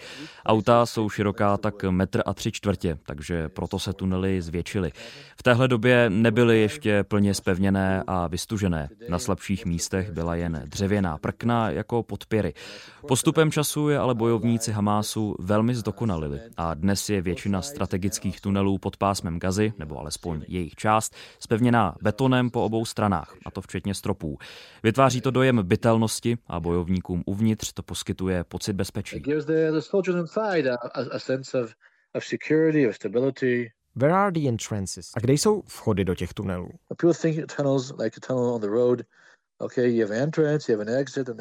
Auta 0.47 0.87
jsou 0.87 1.11
široká 1.11 1.57
tak 1.57 1.83
metr 1.83 2.23
a 2.27 2.35
tři 2.35 2.53
čtvrtě, 2.53 2.99
takže 3.07 3.49
proto 3.49 3.79
se 3.79 3.93
tunely 3.93 4.43
zvětšily. 4.43 4.93
V 5.37 5.43
téhle 5.43 5.69
době 5.69 6.11
nebyly 6.11 6.61
ještě 6.61 7.05
plně 7.05 7.35
spevněné 7.35 8.03
a 8.07 8.27
vystužené. 8.27 8.89
Na 9.09 9.19
slabších 9.19 9.67
místech 9.67 10.13
byla 10.13 10.35
jen 10.35 10.63
dřevěná 10.67 11.19
prkna 11.19 11.71
jako 11.71 12.03
podpěry. 12.03 12.55
Postupem 13.09 13.51
času 13.51 13.89
je 13.89 13.99
ale 13.99 14.15
bojovníci 14.15 14.73
Hamásu 14.73 15.37
velmi 15.39 15.75
zdokonalili 15.75 16.41
a 16.57 16.75
dnes 16.75 17.11
je 17.11 17.23
většina 17.23 17.63
strategických 17.63 18.41
tunelů 18.41 18.79
pod 18.79 18.97
pásmem 18.97 19.39
Gazy, 19.39 19.73
nebo 19.79 19.99
alespoň 19.99 20.45
jejich 20.49 20.75
část, 20.75 21.15
spevněná 21.39 21.95
betonem 22.03 22.30
po 22.51 22.65
obou 22.65 22.85
stranách, 22.85 23.37
a 23.47 23.51
to 23.51 23.61
včetně 23.61 23.95
stropů. 23.95 24.39
Vytváří 24.83 25.21
to 25.21 25.31
dojem 25.31 25.61
bytelnosti 25.63 26.39
a 26.47 26.61
bojovníkům 26.61 27.23
uvnitř 27.27 27.73
to 27.73 27.83
poskytuje 27.83 28.45
pocit 28.45 28.73
bezpečí. 28.73 29.17
Where 33.97 34.15
are 34.15 34.33
the 34.33 34.49
entrances? 34.49 35.11
A 35.17 35.21
kde 35.21 35.33
jsou 35.33 35.63
vchody 35.63 36.05
do 36.05 36.15
těch 36.15 36.35
tunelů? 36.35 36.69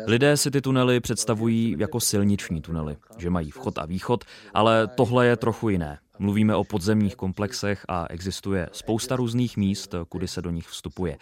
Lidé 0.08 0.38
si 0.38 0.51
ty 0.51 0.62
tunely 0.62 1.00
představují 1.00 1.75
jako 1.79 2.00
silniční 2.00 2.62
tunely, 2.62 2.98
že 3.17 3.29
mají 3.29 3.51
vchod 3.51 3.77
a 3.77 3.86
východ, 3.86 4.24
ale 4.53 4.88
tohle 4.88 5.27
je 5.27 5.38
trochu 5.38 5.69
jiné. 5.69 6.00
Mluvíme 6.20 6.56
o 6.56 6.64
podzemních 6.64 7.16
komplexech 7.16 7.86
a 7.88 8.08
existuje 8.10 8.70
spousta 8.72 9.16
různých 9.16 9.58
míst, 9.58 9.96
kudy 10.10 10.28
se 10.28 10.42
do 10.42 10.50
nich 10.50 10.68
vstupuje. 10.68 11.18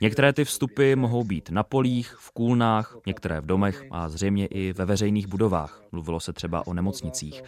Některé 0.00 0.32
ty 0.32 0.44
vstupy 0.44 0.94
mohou 0.94 1.24
být 1.24 1.50
na 1.50 1.62
polích, 1.62 2.16
v 2.18 2.30
kůlnách, 2.30 2.96
některé 3.06 3.40
v 3.40 3.46
domech 3.46 3.84
a 3.90 4.08
zřejmě 4.08 4.46
i 4.46 4.72
ve 4.72 4.84
veřejných 4.84 5.26
budovách. 5.26 5.82
Mluvilo 5.92 6.20
se 6.20 6.32
třeba 6.32 6.66
o 6.66 6.74
nemocnicích. 6.74 7.42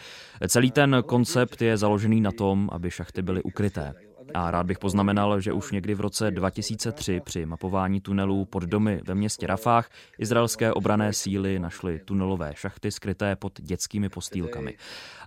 Celý 0.48 0.70
ten 0.70 1.02
koncept 1.06 1.62
je 1.62 1.76
založený 1.76 2.20
na 2.20 2.32
tom, 2.32 2.68
aby 2.72 2.90
šachty 2.90 3.22
byly 3.22 3.42
ukryté. 3.42 3.94
A 4.34 4.50
rád 4.50 4.66
bych 4.66 4.78
poznamenal, 4.78 5.40
že 5.40 5.52
už 5.52 5.72
někdy 5.72 5.94
v 5.94 6.00
roce 6.00 6.30
2003 6.30 7.20
při 7.24 7.46
mapování 7.46 8.00
tunelů 8.00 8.44
pod 8.44 8.62
domy 8.62 9.00
ve 9.06 9.14
městě 9.14 9.46
Rafách 9.46 9.90
izraelské 10.18 10.72
obrané 10.72 11.12
síly 11.12 11.58
našly 11.58 12.00
tunelové 12.04 12.52
šachty 12.54 12.90
skryté 12.90 13.36
pod 13.36 13.60
dětskými 13.60 14.08
postýlkami. 14.08 14.76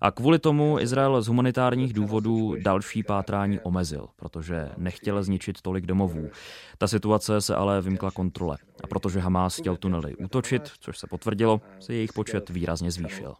A 0.02 0.12
kvůli 0.12 0.40
tomu 0.40 0.80
Izrael 0.80 1.22
z 1.22 1.28
humanitárních 1.28 1.94
důvodů 1.94 2.56
další 2.62 3.04
pátrání 3.04 3.60
omezil, 3.60 4.08
protože 4.16 4.70
nechtěl 4.78 5.24
zničit 5.24 5.62
tolik 5.62 5.86
domovů. 5.86 6.30
Ta 6.78 6.88
situace 6.88 7.42
se 7.42 7.56
ale 7.56 7.82
vymkla 7.82 8.12
kontrole. 8.12 8.58
A 8.84 8.88
protože 8.88 9.20
Hamas 9.20 9.58
chtěl 9.58 9.78
tunely 9.78 10.16
útočit, 10.16 10.72
což 10.80 10.98
se 10.98 11.08
potvrdilo, 11.08 11.62
se 11.80 11.94
jejich 11.94 12.14
počet 12.14 12.50
výrazně 12.50 12.92
zvýšil. 12.92 13.34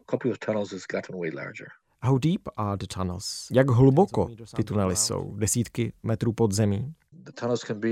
How 2.06 2.18
deep 2.18 2.42
are 2.58 2.78
the 2.78 2.88
tunnels? 2.88 3.48
Jak 3.52 3.70
hluboko 3.70 4.28
ty 4.56 4.64
tunely 4.64 4.96
jsou? 4.96 5.36
Desítky 5.36 5.94
metrů 6.04 6.34
pod 6.34 6.52
zemí? 6.52 6.94
The 7.24 7.32
tunnels 7.40 7.62
can 7.62 7.80
be 7.80 7.88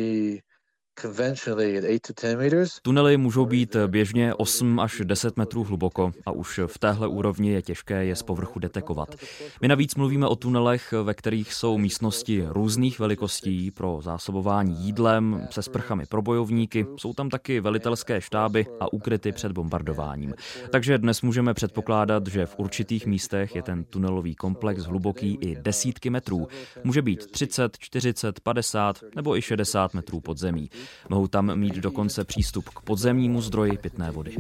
Tunely 2.82 3.18
můžou 3.18 3.46
být 3.46 3.76
běžně 3.88 4.34
8 4.34 4.80
až 4.80 5.02
10 5.04 5.38
metrů 5.38 5.64
hluboko 5.64 6.12
a 6.26 6.32
už 6.32 6.60
v 6.68 6.78
téhle 6.78 7.08
úrovni 7.08 7.52
je 7.52 7.62
těžké 7.62 8.06
je 8.06 8.16
z 8.16 8.24
povrchu 8.24 8.60
detekovat. 8.60 9.16
My 9.62 9.68
navíc 9.68 9.96
mluvíme 9.96 10.28
o 10.28 10.36
tunelech, 10.36 10.94
ve 11.04 11.14
kterých 11.14 11.54
jsou 11.54 11.78
místnosti 11.78 12.46
různých 12.48 13.00
velikostí 13.00 13.72
pro 13.72 14.00
zásobování 14.04 14.76
jídlem, 14.86 15.48
se 15.52 15.62
sprchami 15.62 16.06
pro 16.06 16.22
bojovníky, 16.22 16.86
jsou 16.98 17.14
tam 17.14 17.30
taky 17.30 17.60
velitelské 17.60 18.22
štáby 18.22 18.66
a 18.80 18.94
ukryty 18.94 19.32
před 19.32 19.52
bombardováním. 19.52 20.34
Takže 20.72 20.98
dnes 20.98 21.22
můžeme 21.22 21.54
předpokládat, 21.54 22.28
že 22.28 22.46
v 22.46 22.56
určitých 22.58 23.06
místech 23.06 23.56
je 23.56 23.64
ten 23.64 23.84
tunelový 23.84 24.36
komplex 24.36 24.84
hluboký 24.84 25.38
i 25.42 25.56
desítky 25.56 26.10
metrů. 26.10 26.48
Může 26.84 27.02
být 27.02 27.32
30, 27.32 27.78
40, 27.80 28.40
50 28.40 29.00
nebo 29.16 29.38
i 29.38 29.42
60 29.42 29.94
metrů 29.94 30.20
pod 30.20 30.38
zemí. 30.38 30.70
Mohou 31.10 31.28
tam 31.28 31.56
mít 31.56 31.76
dokonce 31.76 32.24
přístup 32.24 32.70
k 32.70 32.80
podzemnímu 32.80 33.42
zdroji 33.42 33.78
pitné 33.78 34.12
vody. 34.12 34.36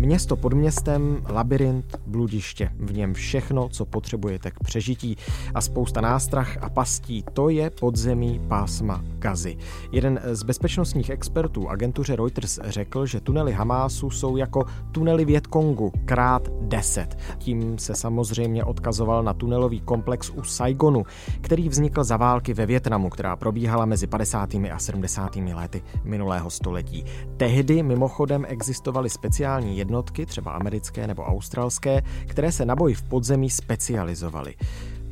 Město 0.00 0.36
pod 0.36 0.52
městem, 0.52 1.22
labirint, 1.28 1.96
bludiště, 2.06 2.70
v 2.78 2.92
něm 2.92 3.14
všechno, 3.14 3.68
co 3.68 3.84
potřebujete 3.84 4.50
k 4.50 4.58
přežití 4.60 5.16
a 5.54 5.60
spousta 5.60 6.00
nástrah 6.00 6.56
a 6.60 6.70
pastí, 6.70 7.24
to 7.32 7.48
je 7.48 7.70
podzemí 7.70 8.40
pásma 8.48 9.04
Gazy. 9.18 9.56
Jeden 9.92 10.20
z 10.32 10.42
bezpečnostních 10.42 11.10
expertů 11.10 11.68
agentuře 11.68 12.16
Reuters 12.16 12.58
řekl, 12.64 13.06
že 13.06 13.20
tunely 13.20 13.52
Hamásu 13.52 14.10
jsou 14.10 14.36
jako 14.36 14.64
tunely 14.92 15.24
Větkongu 15.24 15.92
krát 16.04 16.48
10. 16.60 17.18
Tím 17.38 17.78
se 17.78 17.94
samozřejmě 17.94 18.64
odkazoval 18.64 19.22
na 19.22 19.34
tunelový 19.34 19.80
komplex 19.80 20.30
u 20.30 20.42
Saigonu, 20.42 21.04
který 21.40 21.68
vznikl 21.68 22.04
za 22.04 22.16
války 22.16 22.54
ve 22.54 22.66
Větnamu, 22.66 23.10
která 23.10 23.36
probíhala 23.36 23.84
mezi 23.84 24.06
50. 24.06 24.54
a 24.54 24.78
70. 24.78 25.36
lety 25.36 25.82
minulého 26.04 26.50
století. 26.50 27.04
Tehdy 27.36 27.82
mimochodem 27.82 28.44
existovaly 28.48 29.10
speciální 29.10 29.78
jednotky, 29.90 30.26
třeba 30.26 30.52
americké 30.52 31.06
nebo 31.06 31.22
australské, 31.22 32.02
které 32.26 32.52
se 32.52 32.64
na 32.64 32.76
boj 32.76 32.94
v 32.94 33.02
podzemí 33.02 33.50
specializovaly. 33.50 34.54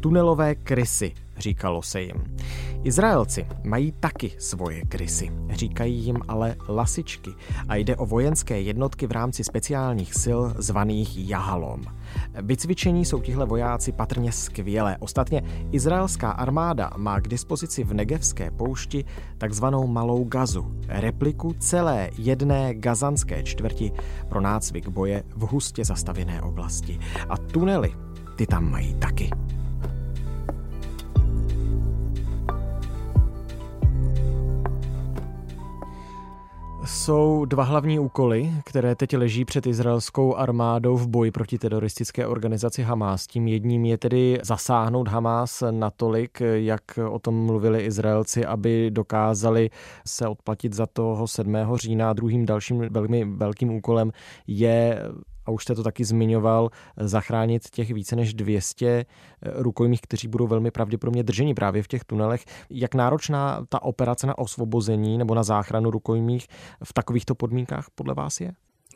Tunelové 0.01 0.55
krysy, 0.55 1.13
říkalo 1.39 1.83
se 1.83 2.03
jim. 2.03 2.37
Izraelci 2.83 3.47
mají 3.65 3.93
taky 3.93 4.33
svoje 4.39 4.83
krysy, 4.83 5.31
říkají 5.51 5.95
jim 5.95 6.17
ale 6.29 6.57
lasičky 6.69 7.31
a 7.69 7.77
jde 7.77 7.97
o 7.97 8.07
vojenské 8.07 8.61
jednotky 8.61 9.07
v 9.07 9.13
rámci 9.13 9.45
speciálních 9.45 10.15
sil 10.23 10.41
zvaných 10.59 11.29
Jahalom. 11.29 11.83
Vycvičení 12.43 13.05
jsou 13.05 13.21
tihle 13.21 13.47
vojáci 13.47 13.93
patrně 13.93 14.33
skvělé. 14.33 14.97
Ostatně 15.01 15.43
izraelská 15.73 16.31
armáda 16.31 16.91
má 16.97 17.21
k 17.21 17.29
dispozici 17.29 17.85
v 17.85 17.95
Negevské 17.95 18.51
poušti 18.51 19.05
takzvanou 19.39 19.87
Malou 19.87 20.25
Gazu, 20.25 20.75
repliku 20.89 21.55
celé 21.59 22.11
jedné 22.19 22.75
gazanské 22.75 23.43
čtvrti 23.43 23.93
pro 24.29 24.41
nácvik 24.41 24.89
boje 24.89 25.23
v 25.37 25.41
hustě 25.41 25.85
zastavěné 25.85 26.43
oblasti. 26.43 26.99
A 27.29 27.37
tunely 27.37 27.95
ty 28.37 28.47
tam 28.47 28.71
mají 28.71 28.95
taky. 28.95 29.31
Jsou 36.89 37.45
dva 37.45 37.65
hlavní 37.65 37.99
úkoly, 37.99 38.53
které 38.65 38.95
teď 38.95 39.17
leží 39.17 39.45
před 39.45 39.67
izraelskou 39.67 40.35
armádou 40.35 40.97
v 40.97 41.09
boji 41.09 41.31
proti 41.31 41.59
teroristické 41.59 42.27
organizaci 42.27 42.83
Hamas. 42.83 43.27
Tím 43.27 43.49
jedním 43.49 43.85
je 43.85 43.99
tedy 43.99 44.39
zasáhnout 44.43 45.09
Hamas 45.09 45.63
natolik, 45.71 46.43
jak 46.55 46.83
o 47.11 47.19
tom 47.19 47.47
mluvili 47.47 47.81
Izraelci, 47.81 48.47
aby 48.47 48.91
dokázali 48.91 49.71
se 50.07 50.29
odplatit 50.29 50.73
za 50.73 50.87
toho 50.87 51.27
7. 51.29 51.57
října. 51.75 52.13
Druhým 52.13 52.47
dalším 52.47 52.79
velmi 52.91 53.25
velkým 53.25 53.71
úkolem 53.71 54.13
je 54.47 55.03
a 55.49 55.51
už 55.51 55.63
jste 55.63 55.75
to 55.75 55.83
taky 55.83 56.05
zmiňoval, 56.05 56.71
zachránit 56.97 57.71
těch 57.71 57.91
více 57.91 58.17
než 58.17 58.35
200 58.35 58.87
eh, 58.89 59.05
rukojmích, 59.43 60.01
kteří 60.01 60.29
budou 60.29 60.47
velmi 60.47 60.71
pravděpodobně 60.71 61.23
drženi 61.23 61.55
právě 61.55 61.83
v 61.83 61.89
těch 61.89 62.05
tunelech. 62.05 62.45
Jak 62.71 62.95
náročná 62.95 63.65
ta 63.69 63.83
operace 63.83 64.27
na 64.27 64.39
osvobození 64.39 65.19
nebo 65.19 65.35
na 65.35 65.43
záchranu 65.43 65.91
rukojmích 65.91 66.49
v 66.85 66.93
takovýchto 66.93 67.35
podmínkách 67.35 67.87
podle 67.95 68.15
vás 68.15 68.41
je? 68.41 68.53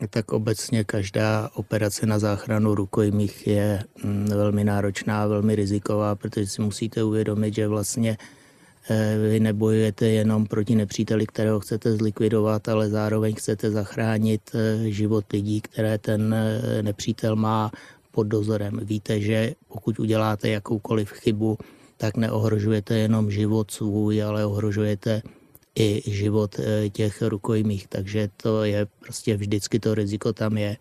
Tak 0.09 0.31
obecně 0.31 0.83
každá 0.83 1.49
operace 1.53 2.05
na 2.05 2.19
záchranu 2.19 2.75
rukojmích 2.75 3.47
je 3.47 3.83
mm, 4.03 4.25
velmi 4.25 4.63
náročná, 4.63 5.27
velmi 5.27 5.55
riziková, 5.55 6.15
protože 6.15 6.47
si 6.47 6.61
musíte 6.61 7.03
uvědomit, 7.03 7.55
že 7.55 7.67
vlastně 7.67 8.17
Eh, 8.17 8.42
vy 9.29 9.39
nebojujete 9.39 10.07
jenom 10.07 10.45
proti 10.45 10.75
nepříteli, 10.75 11.25
kterého 11.27 11.59
chcete 11.59 11.93
zlikvidovat, 11.93 12.69
ale 12.69 12.89
zároveň 12.89 13.35
chcete 13.35 13.71
zachránit 13.71 14.41
eh, 14.53 14.89
život 14.91 15.25
lidí, 15.33 15.61
které 15.61 15.97
ten 15.97 16.33
eh, 16.33 16.83
nepřítel 16.83 17.35
má 17.35 17.71
pod 18.11 18.23
dozorem. 18.23 18.79
Víte, 18.83 19.21
že 19.21 19.53
pokud 19.67 19.99
uděláte 19.99 20.49
jakoukoliv 20.49 21.11
chybu, 21.11 21.57
tak 21.97 22.17
neohrožujete 22.17 22.97
jenom 22.97 23.31
život 23.31 23.71
svůj, 23.71 24.23
ale 24.23 24.45
ohrožujete 24.45 25.21
i 25.75 26.01
život 26.05 26.59
těch 26.91 27.21
rukojmích. 27.21 27.87
Takže 27.87 28.29
to 28.37 28.63
je 28.63 28.87
prostě 28.99 29.37
vždycky 29.37 29.79
to 29.79 29.95
riziko 29.95 30.33
tam 30.33 30.57
je 30.57 30.77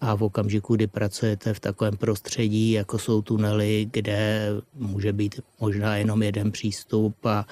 a 0.00 0.14
v 0.14 0.22
okamžiku, 0.22 0.76
kdy 0.76 0.86
pracujete 0.86 1.54
v 1.54 1.60
takovém 1.60 1.96
prostředí, 1.96 2.72
jako 2.72 2.98
jsou 2.98 3.22
tunely, 3.22 3.88
kde 3.92 4.48
může 4.74 5.12
být 5.12 5.40
možná 5.60 5.96
jenom 5.96 6.22
jeden 6.22 6.52
přístup 6.52 7.26
a 7.26 7.46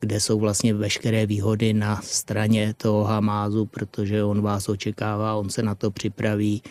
kde 0.00 0.20
jsou 0.20 0.38
vlastně 0.38 0.74
veškeré 0.74 1.26
výhody 1.26 1.72
na 1.72 2.00
straně 2.02 2.74
toho 2.76 3.04
Hamázu, 3.04 3.66
protože 3.66 4.24
on 4.24 4.42
vás 4.42 4.68
očekává, 4.68 5.34
on 5.34 5.50
se 5.50 5.62
na 5.62 5.74
to 5.74 5.90
připraví. 5.90 6.62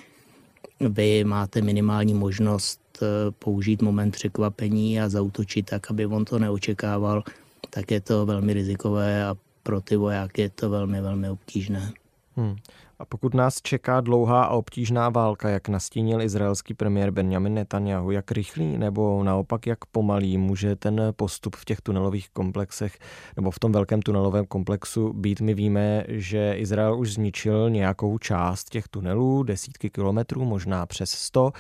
Vy 0.80 1.24
máte 1.24 1.62
minimální 1.62 2.14
možnost 2.14 2.82
eh, 3.02 3.06
použít 3.40 3.82
moment 3.82 4.12
překvapení 4.12 5.02
a 5.02 5.10
zautočit 5.10 5.66
tak, 5.66 5.92
aby 5.92 6.06
on 6.06 6.26
to 6.26 6.40
neočekával, 6.40 7.24
tak 7.70 7.92
je 7.92 8.02
to 8.02 8.26
velmi 8.26 8.54
rizikové 8.54 9.26
a 9.26 9.36
pro 9.64 9.82
ty 9.82 9.96
vojáky 9.96 10.42
je 10.42 10.50
to 10.50 10.70
velmi, 10.70 11.02
velmi 11.02 11.30
obtížné. 11.30 11.92
Hmm. 12.36 12.56
A 13.02 13.06
pokud 13.06 13.34
nás 13.34 13.62
čeká 13.62 14.02
dlouhá 14.02 14.44
a 14.44 14.50
obtížná 14.50 15.10
válka, 15.10 15.50
jak 15.50 15.70
nastínil 15.70 16.22
izraelský 16.22 16.74
premiér 16.74 17.12
Benjamin 17.12 17.54
Netanyahu, 17.54 18.12
jak 18.12 18.32
rychlý 18.32 18.78
nebo 18.78 19.24
naopak 19.24 19.68
jak 19.68 19.86
pomalý 19.86 20.38
může 20.38 20.76
ten 20.76 21.02
postup 21.16 21.56
v 21.56 21.66
těch 21.66 21.82
tunelových 21.82 22.30
komplexech 22.30 23.00
nebo 23.36 23.52
v 23.52 23.60
tom 23.60 23.72
velkém 23.72 24.02
tunelovém 24.02 24.46
komplexu 24.46 25.14
být? 25.14 25.42
My 25.42 25.54
víme, 25.54 26.04
že 26.08 26.54
Izrael 26.58 27.00
už 27.00 27.14
zničil 27.14 27.70
nějakou 27.70 28.18
část 28.18 28.70
těch 28.70 28.88
tunelů, 28.88 29.44
desítky 29.44 29.90
kilometrů, 29.90 30.46
možná 30.46 30.86
přes 30.86 31.10
sto, 31.10 31.52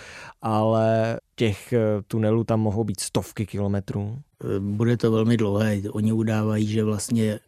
ale 0.42 1.20
těch 1.36 1.74
tunelů 2.08 2.44
tam 2.44 2.60
mohou 2.60 2.84
být 2.84 3.00
stovky 3.00 3.46
kilometrů. 3.46 4.20
Bude 4.60 4.98
to 4.98 5.12
velmi 5.12 5.38
dlouhé. 5.38 5.78
Oni 5.92 6.12
udávají, 6.12 6.68
že 6.68 6.84
vlastně 6.84 7.40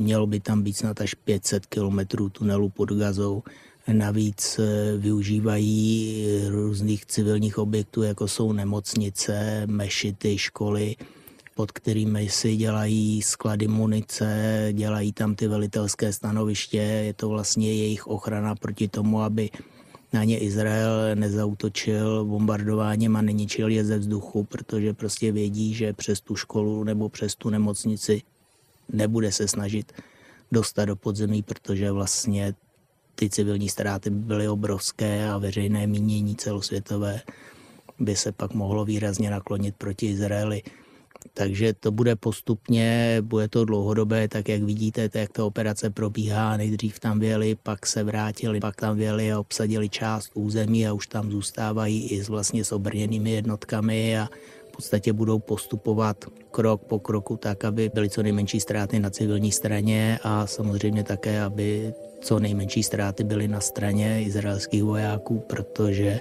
mělo 0.00 0.26
by 0.26 0.40
tam 0.40 0.62
být 0.62 0.76
snad 0.76 1.00
až 1.00 1.14
500 1.14 1.66
kilometrů 1.66 2.28
tunelu 2.28 2.68
pod 2.68 2.92
gazou. 2.92 3.42
Navíc 3.92 4.58
eh, 4.58 4.96
využívají 4.96 6.26
různých 6.48 7.06
civilních 7.06 7.58
objektů, 7.58 8.02
jako 8.02 8.28
jsou 8.28 8.52
nemocnice, 8.52 9.62
mešity, 9.66 10.38
školy, 10.38 10.96
pod 11.54 11.72
kterými 11.72 12.28
si 12.28 12.56
dělají 12.56 13.22
sklady 13.22 13.68
munice, 13.68 14.68
dělají 14.72 15.12
tam 15.12 15.34
ty 15.34 15.48
velitelské 15.48 16.12
stanoviště. 16.12 16.78
Je 16.78 17.14
to 17.14 17.28
vlastně 17.28 17.74
jejich 17.74 18.06
ochrana 18.06 18.54
proti 18.54 18.88
tomu, 18.88 19.22
aby 19.22 19.50
na 20.12 20.24
ně 20.24 20.38
Izrael 20.38 21.14
nezautočil 21.14 22.24
bombardováním 22.24 23.16
a 23.16 23.22
neničil 23.22 23.68
je 23.68 23.84
ze 23.84 23.98
vzduchu, 23.98 24.44
protože 24.44 24.92
prostě 24.92 25.32
vědí, 25.32 25.74
že 25.74 25.92
přes 25.92 26.20
tu 26.20 26.36
školu 26.36 26.84
nebo 26.84 27.08
přes 27.08 27.34
tu 27.34 27.50
nemocnici 27.50 28.22
nebude 28.92 29.32
se 29.32 29.48
snažit 29.48 29.92
dostat 30.52 30.84
do 30.84 30.96
podzemí, 30.96 31.42
protože 31.42 31.92
vlastně 31.92 32.54
ty 33.14 33.30
civilní 33.30 33.68
ztráty 33.68 34.10
byly 34.10 34.48
obrovské 34.48 35.28
a 35.28 35.38
veřejné 35.38 35.86
mínění 35.86 36.36
celosvětové 36.36 37.20
by 37.98 38.16
se 38.16 38.32
pak 38.32 38.52
mohlo 38.52 38.84
výrazně 38.84 39.30
naklonit 39.30 39.76
proti 39.76 40.06
Izraeli. 40.06 40.62
Takže 41.34 41.72
to 41.72 41.90
bude 41.90 42.16
postupně, 42.16 43.18
bude 43.20 43.48
to 43.48 43.64
dlouhodobé, 43.64 44.28
tak 44.28 44.48
jak 44.48 44.62
vidíte, 44.62 45.10
jak 45.14 45.32
ta 45.32 45.44
operace 45.44 45.90
probíhá. 45.90 46.56
Nejdřív 46.56 46.98
tam 47.00 47.18
věli, 47.18 47.56
pak 47.62 47.86
se 47.86 48.04
vrátili, 48.04 48.60
pak 48.60 48.76
tam 48.76 48.96
věli 48.96 49.32
a 49.32 49.40
obsadili 49.40 49.88
část 49.88 50.30
území 50.34 50.86
a 50.86 50.92
už 50.92 51.06
tam 51.06 51.30
zůstávají 51.30 52.08
i 52.08 52.24
s 52.24 52.28
vlastně 52.28 52.64
s 52.64 52.72
obrněnými 52.72 53.30
jednotkami 53.30 54.18
a 54.18 54.28
podstatě 54.76 55.12
budou 55.12 55.38
postupovat 55.38 56.24
krok 56.50 56.82
po 56.84 56.98
kroku 56.98 57.36
tak, 57.36 57.64
aby 57.64 57.90
byly 57.94 58.08
co 58.10 58.22
nejmenší 58.22 58.60
ztráty 58.60 59.00
na 59.00 59.10
civilní 59.10 59.52
straně 59.52 60.18
a 60.22 60.46
samozřejmě 60.46 61.04
také, 61.04 61.42
aby 61.42 61.94
co 62.20 62.38
nejmenší 62.38 62.82
ztráty 62.82 63.24
byly 63.24 63.48
na 63.48 63.60
straně 63.60 64.22
izraelských 64.22 64.84
vojáků, 64.84 65.38
protože 65.46 66.20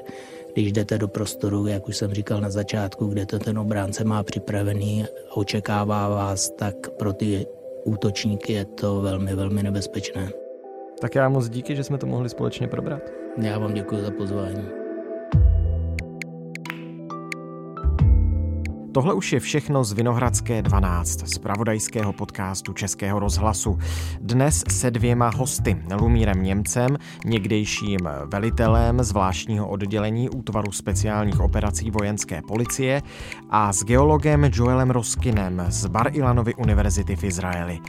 když 0.53 0.71
jdete 0.71 0.97
do 0.97 1.07
prostoru, 1.07 1.67
jak 1.67 1.87
už 1.87 1.97
jsem 1.97 2.13
říkal 2.13 2.41
na 2.41 2.49
začátku, 2.49 3.07
kde 3.07 3.25
to 3.25 3.39
ten 3.39 3.59
obránce 3.59 4.03
má 4.03 4.23
připravený 4.23 5.05
očekává 5.33 6.09
vás, 6.09 6.49
tak 6.49 6.89
pro 6.89 7.13
ty 7.13 7.45
útočníky 7.83 8.53
je 8.53 8.65
to 8.65 9.01
velmi, 9.01 9.35
velmi 9.35 9.63
nebezpečné. 9.63 10.29
Tak 11.01 11.15
já 11.15 11.29
moc 11.29 11.49
díky, 11.49 11.75
že 11.75 11.83
jsme 11.83 11.97
to 11.97 12.05
mohli 12.05 12.29
společně 12.29 12.67
probrat. 12.67 13.01
Já 13.41 13.59
vám 13.59 13.73
děkuji 13.73 14.01
za 14.01 14.11
pozvání. 14.11 14.84
Tohle 18.95 19.13
už 19.13 19.33
je 19.33 19.39
všechno 19.39 19.83
z 19.83 19.93
Vinohradské 19.93 20.61
12, 20.61 21.27
z 21.27 21.37
pravodajského 21.37 22.13
podcastu 22.13 22.73
Českého 22.73 23.19
rozhlasu. 23.19 23.79
Dnes 24.21 24.63
se 24.69 24.91
dvěma 24.91 25.31
hosty, 25.35 25.77
Lumírem 25.99 26.43
Němcem, 26.43 26.97
někdejším 27.25 27.99
velitelem 28.25 29.03
zvláštního 29.03 29.67
oddělení 29.67 30.29
útvaru 30.29 30.71
speciálních 30.71 31.39
operací 31.39 31.91
vojenské 31.91 32.41
policie 32.41 33.01
a 33.49 33.73
s 33.73 33.83
geologem 33.83 34.49
Joelem 34.53 34.91
Roskinem 34.91 35.65
z 35.69 35.85
Bar 35.85 36.09
Ilanovy 36.13 36.55
univerzity 36.55 37.15
v 37.15 37.23
Izraeli. 37.23 37.79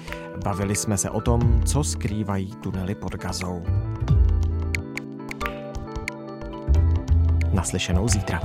Bavili 0.44 0.76
jsme 0.76 0.98
se 0.98 1.10
o 1.10 1.20
tom, 1.20 1.62
co 1.64 1.84
skrývají 1.84 2.50
tunely 2.60 2.94
pod 2.94 3.14
Gazou. 3.14 3.62
Naslyšenou 7.52 8.08
zítra. 8.08 8.40